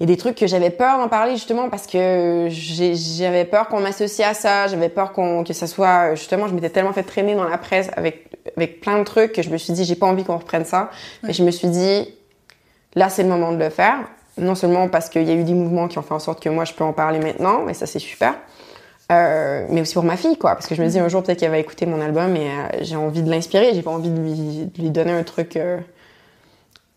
Il 0.00 0.02
y 0.08 0.12
a 0.12 0.14
des 0.14 0.16
trucs 0.16 0.34
que 0.36 0.48
j'avais 0.48 0.70
peur 0.70 0.98
d'en 0.98 1.08
parler 1.08 1.32
justement 1.32 1.70
parce 1.70 1.86
que 1.86 2.48
j'avais 2.50 3.44
peur 3.44 3.68
qu'on 3.68 3.80
m'associe 3.80 4.28
à 4.28 4.34
ça, 4.34 4.66
j'avais 4.66 4.88
peur 4.88 5.12
qu'on 5.12 5.44
que 5.44 5.52
ça 5.52 5.68
soit 5.68 6.16
justement, 6.16 6.48
je 6.48 6.54
m'étais 6.54 6.70
tellement 6.70 6.92
fait 6.92 7.04
traîner 7.04 7.36
dans 7.36 7.48
la 7.48 7.58
presse 7.58 7.90
avec 7.96 8.28
avec 8.56 8.80
plein 8.80 8.98
de 8.98 9.04
trucs 9.04 9.32
que 9.32 9.42
je 9.42 9.50
me 9.50 9.56
suis 9.56 9.72
dit 9.72 9.84
j'ai 9.84 9.94
pas 9.94 10.06
envie 10.06 10.24
qu'on 10.24 10.36
reprenne 10.36 10.64
ça. 10.64 10.90
Mais 11.22 11.32
je 11.32 11.44
me 11.44 11.50
suis 11.50 11.68
dit 11.68 12.08
là 12.94 13.08
c'est 13.08 13.22
le 13.22 13.28
moment 13.28 13.52
de 13.52 13.58
le 13.58 13.70
faire. 13.70 13.98
Non 14.36 14.56
seulement 14.56 14.88
parce 14.88 15.08
qu'il 15.08 15.22
y 15.22 15.30
a 15.30 15.34
eu 15.34 15.44
des 15.44 15.54
mouvements 15.54 15.86
qui 15.86 15.98
ont 15.98 16.02
fait 16.02 16.14
en 16.14 16.18
sorte 16.18 16.42
que 16.42 16.48
moi 16.48 16.64
je 16.64 16.72
peux 16.72 16.84
en 16.84 16.92
parler 16.92 17.20
maintenant, 17.20 17.62
mais 17.62 17.74
ça 17.74 17.86
c'est 17.86 18.00
super. 18.00 18.34
Euh, 19.12 19.66
mais 19.68 19.82
aussi 19.82 19.92
pour 19.92 20.02
ma 20.02 20.16
fille 20.16 20.38
quoi 20.38 20.54
parce 20.54 20.66
que 20.66 20.74
je 20.74 20.82
me 20.82 20.88
dis 20.88 20.98
un 20.98 21.08
jour 21.08 21.22
peut-être 21.22 21.38
qu'elle 21.38 21.50
va 21.50 21.58
écouter 21.58 21.84
mon 21.84 22.00
album 22.00 22.34
et 22.36 22.48
euh, 22.48 22.78
j'ai 22.80 22.96
envie 22.96 23.22
de 23.22 23.30
l'inspirer 23.30 23.74
j'ai 23.74 23.82
pas 23.82 23.90
envie 23.90 24.08
de 24.08 24.18
lui, 24.18 24.64
de 24.64 24.80
lui 24.80 24.88
donner 24.88 25.12
un 25.12 25.24
truc 25.24 25.58
euh, 25.58 25.78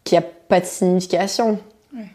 qui 0.05 0.15
a 0.15 0.21
pas 0.21 0.61
de 0.61 0.65
signification 0.65 1.59
ouais. 1.93 2.05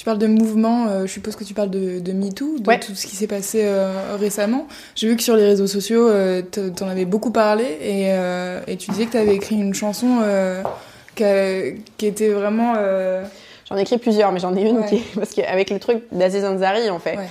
Tu 0.00 0.06
parles 0.06 0.16
de 0.16 0.28
mouvement, 0.28 0.86
euh, 0.86 1.02
je 1.02 1.12
suppose 1.12 1.36
que 1.36 1.44
tu 1.44 1.52
parles 1.52 1.68
de, 1.68 2.00
de 2.00 2.12
MeToo, 2.12 2.58
de 2.58 2.74
tout 2.76 2.94
ce 2.94 3.06
qui 3.06 3.16
s'est 3.16 3.26
passé 3.26 3.60
euh, 3.64 4.16
récemment. 4.18 4.66
J'ai 4.94 5.08
vu 5.08 5.14
que 5.14 5.22
sur 5.22 5.36
les 5.36 5.44
réseaux 5.44 5.66
sociaux, 5.66 6.08
euh, 6.08 6.40
tu 6.50 6.82
en 6.82 6.88
avais 6.88 7.04
beaucoup 7.04 7.32
parlé 7.32 7.64
et, 7.82 8.06
euh, 8.08 8.62
et 8.66 8.78
tu 8.78 8.92
disais 8.92 9.04
que 9.04 9.10
tu 9.10 9.18
avais 9.18 9.34
écrit 9.34 9.56
une 9.56 9.74
chanson 9.74 10.22
qui, 11.14 11.24
qui, 11.98 12.06
était 12.06 12.30
vraiment... 12.30 12.76
J'en 13.68 13.76
ai 13.76 13.82
écrit 13.82 13.98
plusieurs, 13.98 14.32
mais 14.32 14.40
j'en 14.40 14.56
ai 14.56 14.62
une 14.62 14.78
ouais. 14.78 14.86
qui... 14.88 14.96
Parce 15.16 15.34
qu'avec 15.34 15.68
le 15.68 15.78
truc 15.78 15.98
d'Aziz 16.12 16.46
Ansari, 16.46 16.88
en 16.88 16.98
fait... 16.98 17.18
Ouais. 17.18 17.28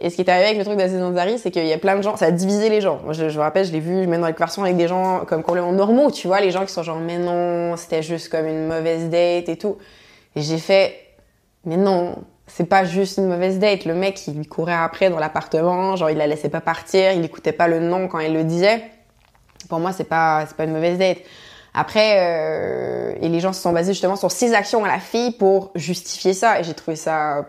Et 0.00 0.10
ce 0.10 0.16
qui 0.16 0.22
est 0.22 0.28
arrivé 0.30 0.46
avec 0.46 0.58
le 0.58 0.64
truc 0.64 0.78
d'Aziz 0.78 1.00
Ansari, 1.00 1.38
c'est 1.38 1.52
qu'il 1.52 1.64
y 1.64 1.72
a 1.72 1.78
plein 1.78 1.94
de 1.94 2.02
gens, 2.02 2.16
ça 2.16 2.26
a 2.26 2.30
divisé 2.32 2.70
les 2.70 2.80
gens. 2.80 2.98
Moi, 3.04 3.12
je, 3.12 3.28
je 3.28 3.38
me 3.38 3.42
rappelle, 3.42 3.66
je 3.66 3.70
l'ai 3.70 3.78
vu 3.78 4.08
même 4.08 4.20
dans 4.20 4.26
les 4.26 4.32
conversations 4.32 4.64
avec 4.64 4.76
des 4.76 4.88
gens 4.88 5.24
comme 5.26 5.44
complètement 5.44 5.72
normaux, 5.72 6.10
tu 6.10 6.26
vois, 6.26 6.40
les 6.40 6.50
gens 6.50 6.64
qui 6.64 6.72
sont 6.72 6.82
genre, 6.82 6.98
mais 6.98 7.18
non, 7.18 7.76
c'était 7.76 8.02
juste 8.02 8.30
comme 8.30 8.48
une 8.48 8.66
mauvaise 8.66 9.08
date 9.10 9.48
et 9.48 9.56
tout. 9.56 9.76
Et 10.34 10.42
j'ai 10.42 10.58
fait, 10.58 10.94
mais 11.64 11.76
non, 11.76 12.16
c'est 12.46 12.64
pas 12.64 12.84
juste 12.84 13.18
une 13.18 13.28
mauvaise 13.28 13.58
date. 13.58 13.84
Le 13.84 13.94
mec, 13.94 14.26
il 14.26 14.48
courait 14.48 14.72
après 14.72 15.10
dans 15.10 15.18
l'appartement, 15.18 15.96
genre 15.96 16.10
il 16.10 16.18
la 16.18 16.26
laissait 16.26 16.48
pas 16.48 16.60
partir, 16.60 17.12
il 17.12 17.24
écoutait 17.24 17.52
pas 17.52 17.68
le 17.68 17.80
nom 17.80 18.08
quand 18.08 18.18
elle 18.18 18.34
le 18.34 18.44
disait. 18.44 18.82
Pour 19.68 19.78
moi, 19.78 19.92
c'est 19.92 20.04
pas 20.04 20.44
c'est 20.46 20.56
pas 20.56 20.64
une 20.64 20.72
mauvaise 20.72 20.98
date. 20.98 21.18
Après, 21.72 22.16
euh, 22.18 23.14
et 23.20 23.28
les 23.28 23.38
gens 23.40 23.52
se 23.52 23.60
sont 23.62 23.72
basés 23.72 23.92
justement 23.92 24.16
sur 24.16 24.32
ses 24.32 24.54
actions 24.54 24.84
à 24.84 24.88
la 24.88 24.98
fille 24.98 25.32
pour 25.32 25.70
justifier 25.76 26.34
ça. 26.34 26.58
Et 26.58 26.64
j'ai 26.64 26.74
trouvé 26.74 26.96
ça 26.96 27.46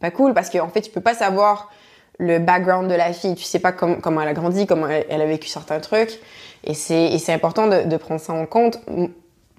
pas 0.00 0.10
cool 0.10 0.34
parce 0.34 0.50
qu'en 0.50 0.66
en 0.66 0.68
fait, 0.68 0.82
tu 0.82 0.90
peux 0.90 1.00
pas 1.00 1.14
savoir 1.14 1.70
le 2.18 2.38
background 2.38 2.90
de 2.90 2.94
la 2.94 3.12
fille. 3.12 3.34
Tu 3.34 3.44
sais 3.44 3.60
pas 3.60 3.72
comment, 3.72 4.20
elle 4.20 4.28
a 4.28 4.34
grandi, 4.34 4.66
comment 4.66 4.88
elle, 4.88 5.22
a 5.22 5.26
vécu 5.26 5.48
certains 5.48 5.80
trucs. 5.80 6.20
Et 6.64 6.74
c'est 6.74 7.32
important 7.32 7.68
de 7.68 7.96
prendre 7.96 8.20
ça 8.20 8.34
en 8.34 8.44
compte. 8.44 8.80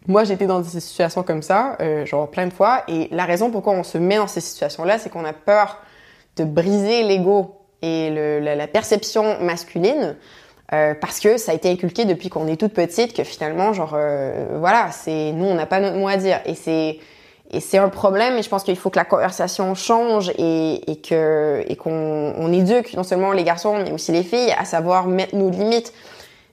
Moi, 0.08 0.24
j'étais 0.24 0.48
dans 0.48 0.62
des 0.62 0.80
situations 0.80 1.24
comme 1.24 1.42
ça, 1.42 1.76
euh, 1.82 2.06
genre 2.06 2.30
plein 2.30 2.48
de 2.48 2.54
fois, 2.54 2.84
et 2.88 3.10
la 3.12 3.26
raison 3.26 3.52
pourquoi 3.52 3.74
on 3.74 3.84
se 3.84 3.98
met 3.98 4.16
dans 4.16 4.28
ces 4.28 4.40
situations-là, 4.40 5.00
c'est 5.00 5.10
qu'on 5.10 5.26
a 5.26 5.34
peur 5.34 5.82
de 6.38 6.46
briser 6.46 7.04
l'ego 7.04 7.56
et 7.82 8.10
le, 8.10 8.40
la, 8.40 8.56
la, 8.56 8.68
perception 8.68 9.40
masculine, 9.42 10.16
euh, 10.74 10.94
parce 10.94 11.20
que 11.20 11.38
ça 11.38 11.52
a 11.52 11.56
été 11.56 11.70
inculqué 11.70 12.06
depuis 12.06 12.30
qu'on 12.30 12.48
est 12.48 12.56
toute 12.56 12.74
petite, 12.74 13.14
que 13.14 13.24
finalement, 13.24 13.74
genre, 13.74 13.94
euh, 13.96 14.58
voilà, 14.60 14.92
c'est 14.92 15.34
nous, 15.34 15.46
on 15.46 15.56
n'a 15.56 15.66
pas 15.66 15.80
notre 15.80 15.98
mot 15.98 16.08
à 16.08 16.18
dire, 16.18 16.40
et 16.46 16.56
c'est 16.56 17.00
et 17.50 17.60
c'est 17.60 17.78
un 17.78 17.90
problème. 17.90 18.38
Et 18.38 18.44
je 18.44 18.50
pense 18.50 18.64
qu'il 18.64 18.76
faut 18.76 18.90
que 18.90 19.00
la 19.00 19.06
conversation 19.06 19.74
change 19.74 20.30
et, 20.38 20.92
et 20.92 20.98
que 20.98 21.64
et 21.68 21.76
qu'on 21.76 22.34
on 22.38 22.52
éduque 22.52 22.94
non 22.96 23.04
seulement 23.04 23.32
les 23.32 23.44
garçons 23.44 23.78
mais 23.78 23.92
aussi 23.92 24.12
les 24.12 24.24
filles 24.24 24.54
à 24.58 24.66
savoir 24.66 25.08
mettre 25.08 25.36
nos 25.36 25.50
limites. 25.50 25.94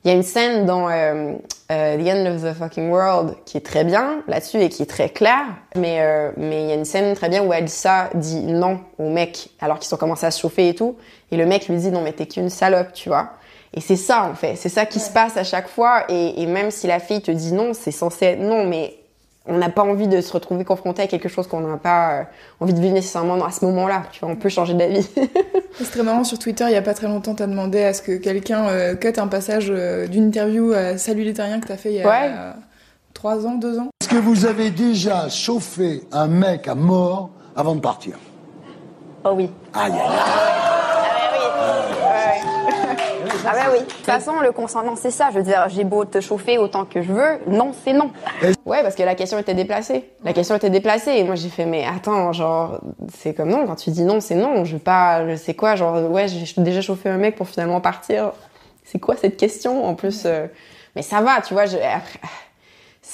Il 0.05 0.09
y 0.09 0.11
a 0.11 0.17
une 0.17 0.23
scène 0.23 0.67
dans 0.67 0.91
euh, 0.91 1.33
euh, 1.73 1.97
The 1.97 2.09
End 2.09 2.35
of 2.35 2.43
the 2.43 2.53
Fucking 2.53 2.91
World 2.91 3.37
qui 3.47 3.57
est 3.57 3.65
très 3.65 3.85
bien 3.85 4.23
là-dessus 4.29 4.61
et 4.61 4.69
qui 4.69 4.83
est 4.83 4.87
très 4.87 5.09
claire, 5.09 5.47
mais 5.77 6.03
euh, 6.03 6.31
mais 6.37 6.63
il 6.63 6.69
y 6.69 6.73
a 6.73 6.75
une 6.75 6.85
scène 6.85 7.15
très 7.15 7.31
bien 7.31 7.43
où 7.43 7.55
Elsa 7.55 8.11
dit 8.13 8.43
non 8.43 8.81
au 8.99 9.09
mec 9.09 9.49
alors 9.63 9.79
qu'ils 9.79 9.95
ont 9.95 9.97
commencé 9.97 10.27
à 10.27 10.31
se 10.31 10.41
chauffer 10.41 10.69
et 10.69 10.75
tout, 10.75 10.97
et 11.31 11.39
le 11.39 11.47
mec 11.47 11.69
lui 11.69 11.79
dit 11.79 11.91
non 11.91 12.03
mais 12.03 12.13
t'es 12.13 12.27
qu'une 12.27 12.51
salope, 12.51 12.93
tu 12.93 13.09
vois. 13.09 13.31
Et 13.73 13.81
c'est 13.81 13.97
ça 13.97 14.25
en 14.31 14.35
fait, 14.35 14.57
c'est 14.57 14.69
ça 14.69 14.85
qui 14.85 14.99
ouais. 14.99 15.05
se 15.05 15.11
passe 15.11 15.39
à 15.39 15.45
chaque 15.45 15.69
fois, 15.69 16.05
et, 16.11 16.43
et 16.43 16.47
même 16.47 16.71
si 16.71 16.87
la 16.87 17.01
fille 17.01 17.23
te 17.23 17.31
dit 17.31 17.55
non, 17.55 17.73
c'est 17.73 17.91
censé 17.91 18.27
être 18.27 18.41
non, 18.41 18.67
mais 18.67 18.99
on 19.47 19.59
n'a 19.59 19.69
pas 19.69 19.83
envie 19.83 20.09
de 20.09 20.21
se 20.21 20.33
retrouver 20.33 20.65
confronté 20.65 21.03
à 21.03 21.07
quelque 21.07 21.29
chose 21.29 21.47
qu'on 21.47 21.61
n'a 21.61 21.77
pas 21.77 22.13
euh, 22.13 22.23
envie 22.61 22.73
de 22.73 22.81
vivre 22.81 22.95
nécessairement 22.95 23.45
à 23.45 23.51
ce 23.51 23.65
moment-là. 23.67 24.05
Tu 24.11 24.21
vois, 24.21 24.31
on 24.31 24.37
peut 24.37 24.49
changer 24.49 24.75
d'avis. 24.75 25.07
c'est 25.75 25.91
très 25.91 26.03
marrant 26.03 26.25
sur 26.25 26.39
Twitter, 26.39 26.65
il 26.69 26.73
y 26.73 26.77
a 26.77 26.83
pas 26.83 26.95
très 26.95 27.07
longtemps, 27.07 27.35
t'as 27.35 27.47
demandé 27.47 27.83
à 27.83 27.93
ce 27.93 28.01
que 28.01 28.17
quelqu'un 28.17 28.67
euh, 28.69 28.95
cut 28.95 29.13
un 29.19 29.29
passage 29.29 29.67
euh, 29.71 30.07
d'une 30.07 30.29
interview 30.29 30.73
à 30.73 30.97
Salut 30.97 31.25
les 31.25 31.35
Terriens 31.35 31.61
que 31.61 31.69
t'as 31.69 31.77
fait 31.77 31.93
il 31.93 31.97
y 31.97 32.03
a 32.03 32.09
ouais. 32.09 32.31
trois 33.13 33.47
ans, 33.47 33.57
deux 33.57 33.79
ans. 33.79 33.89
Est-ce 34.01 34.09
que 34.09 34.17
vous 34.17 34.47
avez 34.47 34.71
déjà 34.71 35.29
chauffé 35.29 36.03
un 36.13 36.27
mec 36.27 36.67
à 36.69 36.75
mort 36.75 37.31
avant 37.55 37.75
de 37.75 37.81
partir? 37.81 38.19
Oh 39.25 39.33
oui. 39.35 39.51
Aïe, 39.75 39.93
aïe, 39.93 40.01
aïe. 40.01 40.44
Ah 43.47 43.53
bah 43.53 43.71
oui. 43.73 43.81
De 43.81 43.85
toute 43.85 44.05
façon, 44.05 44.41
le 44.41 44.53
consentement, 44.53 44.97
c'est 44.97 45.11
ça. 45.11 45.29
Je 45.33 45.39
veux 45.39 45.43
dire, 45.43 45.67
j'ai 45.69 45.85
beau 45.85 46.05
te 46.05 46.21
chauffer 46.21 46.59
autant 46.59 46.85
que 46.85 47.03
je 47.03 47.13
veux, 47.13 47.39
non, 47.47 47.73
c'est 47.85 47.93
non. 47.93 48.11
Ouais, 48.65 48.83
parce 48.83 48.95
que 48.95 49.03
la 49.03 49.15
question 49.15 49.39
était 49.39 49.55
déplacée. 49.55 50.05
La 50.25 50.33
question 50.33 50.55
était 50.57 50.71
déplacée. 50.71 51.13
Et 51.13 51.25
moi, 51.25 51.35
j'ai 51.35 51.49
fait, 51.49 51.67
mais 51.67 51.85
attends, 51.85 52.33
genre, 52.33 52.81
c'est 53.15 53.35
comme 53.35 53.51
non. 53.51 53.67
Quand 53.67 53.77
tu 53.77 53.91
dis 53.91 54.03
non, 54.03 54.21
c'est 54.21 54.35
non. 54.35 54.65
Je 54.65 54.75
veux 54.75 54.83
pas, 54.83 55.29
je 55.29 55.37
sais 55.37 55.55
quoi, 55.55 55.77
genre, 55.77 56.11
ouais, 56.11 56.27
j'ai 56.29 56.63
déjà 56.63 56.81
chauffé 56.81 57.09
un 57.09 57.19
mec 57.19 57.37
pour 57.37 57.49
finalement 57.49 57.81
partir. 57.81 58.33
C'est 58.85 58.99
quoi 58.99 59.17
cette 59.17 59.37
question 59.37 59.85
En 59.85 59.95
plus, 59.95 60.23
euh... 60.27 60.47
mais 60.97 61.03
ça 61.03 61.21
va, 61.21 61.41
tu 61.41 61.55
vois. 61.55 61.67
Je... 61.67 61.77
Après, 61.77 62.21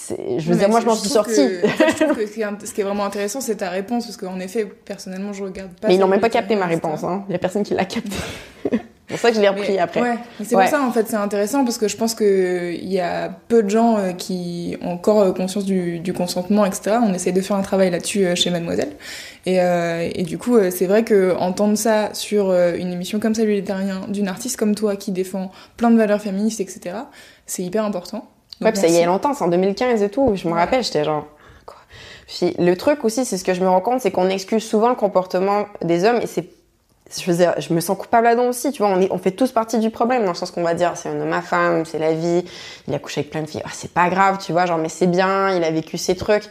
je 0.09 0.45
veux 0.45 0.55
mais 0.55 0.57
dire, 0.57 0.69
moi, 0.69 0.81
je 0.81 0.87
m'en 0.87 0.95
suis 0.95 1.09
sortie. 1.09 1.35
Que, 1.35 1.69
je 1.69 2.05
trouve 2.05 2.17
que 2.17 2.27
ce 2.27 2.33
qui, 2.33 2.43
est, 2.43 2.67
ce 2.67 2.73
qui 2.73 2.81
est 2.81 2.85
vraiment 2.85 3.05
intéressant, 3.05 3.41
c'est 3.41 3.57
ta 3.57 3.71
réponse, 3.71 4.07
parce 4.07 4.17
qu'en 4.17 4.39
effet, 4.39 4.65
personnellement, 4.65 5.33
je 5.33 5.45
regarde 5.45 5.73
pas. 5.81 5.89
Mais 5.89 5.95
ils 5.95 6.01
n'ont 6.01 6.09
même 6.09 6.21
pas 6.21 6.31
capté 6.31 6.57
ma 6.57 6.67
réponse. 6.67 7.03
Hein. 7.05 7.25
Il 7.29 7.33
y 7.33 7.35
a 7.35 7.39
personne 7.39 7.63
qui 7.63 7.75
l'a 7.75 7.85
capté. 7.85 8.17
C'est 9.11 9.17
pour 9.17 9.23
ça 9.23 9.31
que 9.31 9.37
je 9.37 9.41
l'ai 9.41 9.49
repris 9.49 9.73
mais, 9.73 9.79
après. 9.81 10.01
Ouais, 10.01 10.19
c'est 10.45 10.55
ouais. 10.55 10.63
pour 10.63 10.71
ça 10.71 10.83
en 10.83 10.93
fait 10.93 11.09
c'est 11.09 11.17
intéressant 11.17 11.65
parce 11.65 11.79
que 11.79 11.89
je 11.89 11.97
pense 11.97 12.15
que 12.15 12.73
il 12.73 12.93
y 12.93 13.01
a 13.01 13.29
peu 13.49 13.65
de 13.65 13.69
gens 13.69 13.99
euh, 13.99 14.13
qui 14.13 14.77
ont 14.83 14.93
encore 14.93 15.21
euh, 15.21 15.33
conscience 15.33 15.65
du, 15.65 15.99
du, 15.99 16.13
consentement 16.13 16.65
etc. 16.65 16.99
On 17.03 17.13
essaie 17.13 17.33
de 17.33 17.41
faire 17.41 17.57
un 17.57 17.63
travail 17.63 17.91
là-dessus 17.91 18.25
euh, 18.25 18.37
chez 18.37 18.51
Mademoiselle 18.51 18.93
et, 19.47 19.61
euh, 19.61 20.09
et 20.15 20.23
du 20.23 20.39
coup 20.39 20.59
c'est 20.71 20.87
vrai 20.87 21.03
que 21.03 21.35
entendre 21.37 21.77
ça 21.77 22.15
sur 22.15 22.53
une 22.53 22.93
émission 22.93 23.19
comme 23.19 23.35
ça 23.35 23.43
lui 23.43 23.61
terrien 23.65 24.03
d'une 24.07 24.29
artiste 24.29 24.57
comme 24.57 24.77
toi 24.77 24.95
qui 24.95 25.11
défend 25.11 25.51
plein 25.77 25.91
de 25.91 25.97
valeurs 25.97 26.21
féministes 26.21 26.61
etc. 26.61 26.95
C'est 27.47 27.65
hyper 27.65 27.85
important. 27.85 28.29
Donc, 28.61 28.67
ouais, 28.67 28.73
puis 28.73 28.81
ça 28.81 28.87
y 28.87 28.97
est 28.97 29.07
longtemps, 29.07 29.35
c'est 29.35 29.43
en 29.43 29.49
2015 29.49 30.03
et 30.03 30.09
tout. 30.09 30.33
Je 30.37 30.47
me 30.47 30.53
ouais. 30.53 30.61
rappelle, 30.61 30.85
j'étais 30.85 31.03
genre. 31.03 31.27
Puis 32.29 32.55
le 32.59 32.77
truc 32.77 33.05
aussi, 33.05 33.25
c'est 33.25 33.39
ce 33.39 33.43
que 33.43 33.55
je 33.55 33.61
me 33.61 33.69
rends 33.69 33.81
compte, 33.81 34.01
c'est 34.01 34.13
qu'on 34.13 34.29
excuse 34.29 34.63
souvent 34.63 34.89
le 34.89 34.95
comportement 34.95 35.65
des 35.83 36.05
hommes 36.05 36.21
et 36.23 36.27
c'est 36.27 36.47
je 37.11 37.73
me 37.75 37.81
sens 37.81 37.99
coupable 37.99 38.25
là-dedans 38.25 38.49
aussi, 38.49 38.73
tu 38.73 38.83
vois, 38.83 38.91
on, 38.91 39.01
est, 39.01 39.11
on 39.11 39.19
fait 39.19 39.33
tous 39.33 39.53
partie 39.53 39.79
du 39.79 39.91
problème, 39.91 40.23
dans 40.23 40.31
le 40.31 40.37
sens 40.37 40.51
qu'on 40.51 40.63
va 40.63 40.75
dire, 40.75 40.93
c'est 40.97 41.09
à 41.09 41.43
femme, 41.43 41.85
c'est 41.85 41.99
la 41.99 42.13
vie, 42.13 42.45
il 42.87 42.95
a 42.95 42.99
couché 42.99 43.21
avec 43.21 43.31
plein 43.31 43.43
de 43.43 43.47
filles, 43.49 43.63
ah, 43.65 43.71
c'est 43.73 43.93
pas 43.93 44.09
grave, 44.09 44.39
tu 44.45 44.53
vois, 44.53 44.67
genre, 44.67 44.79
mais 44.79 44.89
c'est 44.89 45.07
bien, 45.07 45.55
il 45.55 45.65
a 45.65 45.71
vécu 45.71 45.99
ses 45.99 46.17
trucs. 46.17 46.45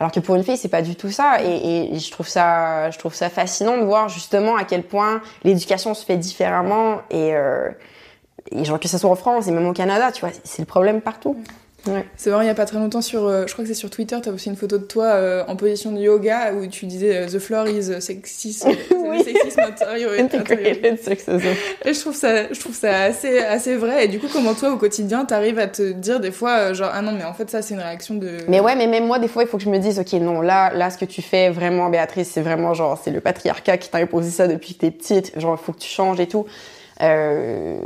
Alors 0.00 0.10
que 0.10 0.20
pour 0.20 0.34
une 0.34 0.42
fille, 0.42 0.56
c'est 0.56 0.68
pas 0.68 0.82
du 0.82 0.96
tout 0.96 1.10
ça, 1.10 1.42
et, 1.42 1.94
et, 1.94 1.98
je 1.98 2.10
trouve 2.10 2.26
ça, 2.26 2.90
je 2.90 2.98
trouve 2.98 3.14
ça 3.14 3.30
fascinant 3.30 3.78
de 3.78 3.84
voir 3.84 4.08
justement 4.08 4.56
à 4.56 4.64
quel 4.64 4.82
point 4.82 5.22
l'éducation 5.44 5.94
se 5.94 6.04
fait 6.04 6.16
différemment, 6.16 7.02
et, 7.10 7.34
euh, 7.34 7.70
et 8.50 8.64
genre 8.64 8.80
que 8.80 8.88
ce 8.88 8.98
soit 8.98 9.10
en 9.10 9.16
France 9.16 9.46
et 9.48 9.52
même 9.52 9.66
au 9.66 9.72
Canada, 9.72 10.10
tu 10.12 10.20
vois, 10.20 10.30
c'est 10.44 10.60
le 10.60 10.66
problème 10.66 11.00
partout. 11.00 11.36
Ouais. 11.86 12.04
C'est 12.16 12.30
vrai, 12.30 12.44
il 12.44 12.48
y 12.48 12.50
a 12.50 12.54
pas 12.54 12.64
très 12.64 12.78
longtemps 12.78 13.02
sur, 13.02 13.26
euh, 13.26 13.44
je 13.46 13.52
crois 13.52 13.64
que 13.64 13.68
c'est 13.68 13.74
sur 13.74 13.90
Twitter, 13.90 14.16
tu 14.22 14.28
as 14.28 14.32
aussi 14.32 14.48
une 14.48 14.56
photo 14.56 14.78
de 14.78 14.84
toi 14.84 15.06
euh, 15.06 15.44
en 15.48 15.56
position 15.56 15.90
de 15.92 15.98
yoga 15.98 16.52
où 16.54 16.66
tu 16.66 16.86
disais 16.86 17.16
euh, 17.16 17.26
The 17.26 17.38
floor 17.38 17.68
is 17.68 18.00
sexism, 18.00 18.68
oui. 18.90 19.24
sexisme 19.24 19.60
Integrated 20.18 20.98
sexism. 21.02 21.40
Et 21.84 21.92
je 21.92 22.00
trouve 22.00 22.14
ça, 22.14 22.52
je 22.52 22.60
trouve 22.60 22.74
ça 22.74 23.02
assez, 23.02 23.38
assez 23.38 23.76
vrai. 23.76 24.04
Et 24.04 24.08
du 24.08 24.18
coup, 24.18 24.28
comment 24.32 24.54
toi 24.54 24.70
au 24.70 24.76
quotidien, 24.76 25.24
t'arrives 25.24 25.58
à 25.58 25.66
te 25.66 25.92
dire 25.92 26.20
des 26.20 26.30
fois 26.30 26.56
euh, 26.58 26.74
genre 26.74 26.90
ah 26.92 27.02
non 27.02 27.12
mais 27.12 27.24
en 27.24 27.34
fait 27.34 27.50
ça 27.50 27.62
c'est 27.62 27.74
une 27.74 27.80
réaction 27.80 28.14
de. 28.14 28.38
Mais 28.48 28.60
ouais, 28.60 28.76
mais 28.76 28.86
même 28.86 29.06
moi 29.06 29.18
des 29.18 29.28
fois 29.28 29.42
il 29.42 29.48
faut 29.48 29.56
que 29.56 29.64
je 29.64 29.70
me 29.70 29.78
dise 29.78 29.98
ok 29.98 30.12
non 30.14 30.40
là 30.40 30.72
là 30.72 30.90
ce 30.90 30.98
que 30.98 31.04
tu 31.04 31.22
fais 31.22 31.50
vraiment 31.50 31.88
Béatrice 31.88 32.30
c'est 32.30 32.42
vraiment 32.42 32.74
genre 32.74 33.00
c'est 33.02 33.10
le 33.10 33.20
patriarcat 33.20 33.76
qui 33.78 33.90
t'a 33.90 33.98
imposé 33.98 34.30
ça 34.30 34.46
depuis 34.46 34.74
que 34.74 34.80
t'es 34.80 34.90
petite 34.90 35.38
genre 35.38 35.58
il 35.60 35.64
faut 35.64 35.72
que 35.72 35.80
tu 35.80 35.88
changes 35.88 36.20
et 36.20 36.28
tout. 36.28 36.46
Euh, 37.00 37.78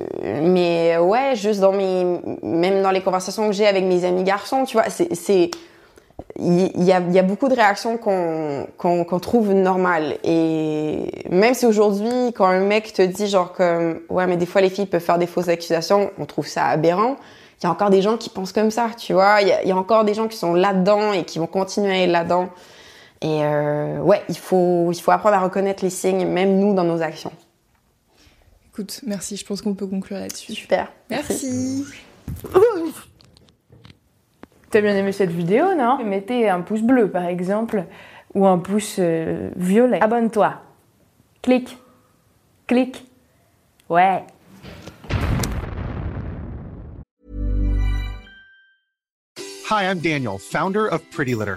mais 0.43 0.97
ouais, 0.99 1.37
juste 1.37 1.61
dans 1.61 1.73
mes, 1.73 2.05
même 2.43 2.83
dans 2.83 2.91
les 2.91 3.03
conversations 3.03 3.47
que 3.47 3.53
j'ai 3.53 3.67
avec 3.67 3.85
mes 3.85 4.05
amis 4.05 4.25
garçons, 4.25 4.65
tu 4.65 4.77
vois, 4.77 4.91
c'est, 4.91 5.51
il 6.39 6.85
y, 6.85 6.93
a, 6.93 7.01
y, 7.01 7.19
a, 7.19 7.23
beaucoup 7.23 7.49
de 7.49 7.55
réactions 7.55 7.97
qu'on 7.99 8.67
qu'on 8.79 9.21
trouve 9.21 9.53
normales. 9.53 10.17
Et 10.25 11.11
même 11.31 11.55
si 11.55 11.67
aujourd'hui, 11.67 12.33
quand 12.35 12.47
un 12.47 12.61
mec 12.61 12.93
te 12.93 13.03
dit 13.03 13.27
genre 13.27 13.53
comme 13.53 14.01
ouais, 14.11 14.27
mais 14.27 14.37
des 14.37 14.47
fois 14.47 14.61
les 14.61 14.71
filles 14.71 14.87
peuvent 14.87 15.01
faire 15.01 15.19
des 15.19 15.27
fausses 15.27 15.49
accusations, 15.49 16.11
on 16.19 16.27
trouve 16.27 16.47
ça 16.47 16.67
aberrant. 16.67 17.17
Il 17.63 17.65
y 17.65 17.67
a 17.67 17.71
encore 17.71 17.89
des 17.89 18.03
gens 18.03 18.19
qui 18.19 18.29
pensent 18.29 18.53
comme 18.53 18.71
ça, 18.71 18.89
tu 18.99 19.15
vois. 19.15 19.41
Il 19.41 19.49
y, 19.49 19.69
y, 19.69 19.73
a 19.73 19.77
encore 19.77 20.05
des 20.05 20.13
gens 20.13 20.29
qui 20.29 20.37
sont 20.37 20.53
là-dedans 20.53 21.13
et 21.13 21.25
qui 21.25 21.39
vont 21.39 21.47
continuer 21.47 21.93
à 21.93 22.03
être 22.03 22.11
là-dedans. 22.11 22.49
Et 23.23 23.43
euh, 23.43 23.99
ouais, 24.01 24.23
il 24.29 24.37
faut, 24.37 24.91
il 24.93 25.01
faut 25.01 25.11
apprendre 25.11 25.37
à 25.37 25.41
reconnaître 25.41 25.83
les 25.83 25.91
signes, 25.91 26.27
même 26.27 26.59
nous, 26.59 26.75
dans 26.75 26.85
nos 26.85 27.01
actions. 27.01 27.33
Écoute, 28.77 29.01
merci. 29.07 29.39
Je 29.39 29.47
pense 29.47 29.63
qu'on 29.63 29.73
peut 29.73 29.87
conclure 29.87 30.19
là-dessus. 30.19 30.53
Super. 30.53 30.93
Merci. 31.09 31.83
merci. 32.45 32.53
T'as 34.71 34.83
bien 34.83 34.95
aimé 34.95 35.13
cette 35.13 35.31
vidéo, 35.31 35.75
non? 35.75 36.05
Mettez 36.05 36.51
un 36.51 36.61
pouce 36.61 36.83
bleu, 36.83 37.11
par 37.11 37.25
exemple, 37.25 37.85
ou 38.35 38.47
un 38.47 38.59
pouce 38.59 38.97
euh, 38.99 39.49
violet. 39.57 39.99
Abonne-toi. 40.03 40.61
Clique. 41.41 41.79
Clique. 42.67 43.07
Ouais. 43.89 44.25
Hi, 49.71 49.85
I'm 49.85 50.01
Daniel, 50.01 50.37
founder 50.39 50.87
of 50.87 51.01
Pretty 51.11 51.35
Litter. 51.35 51.57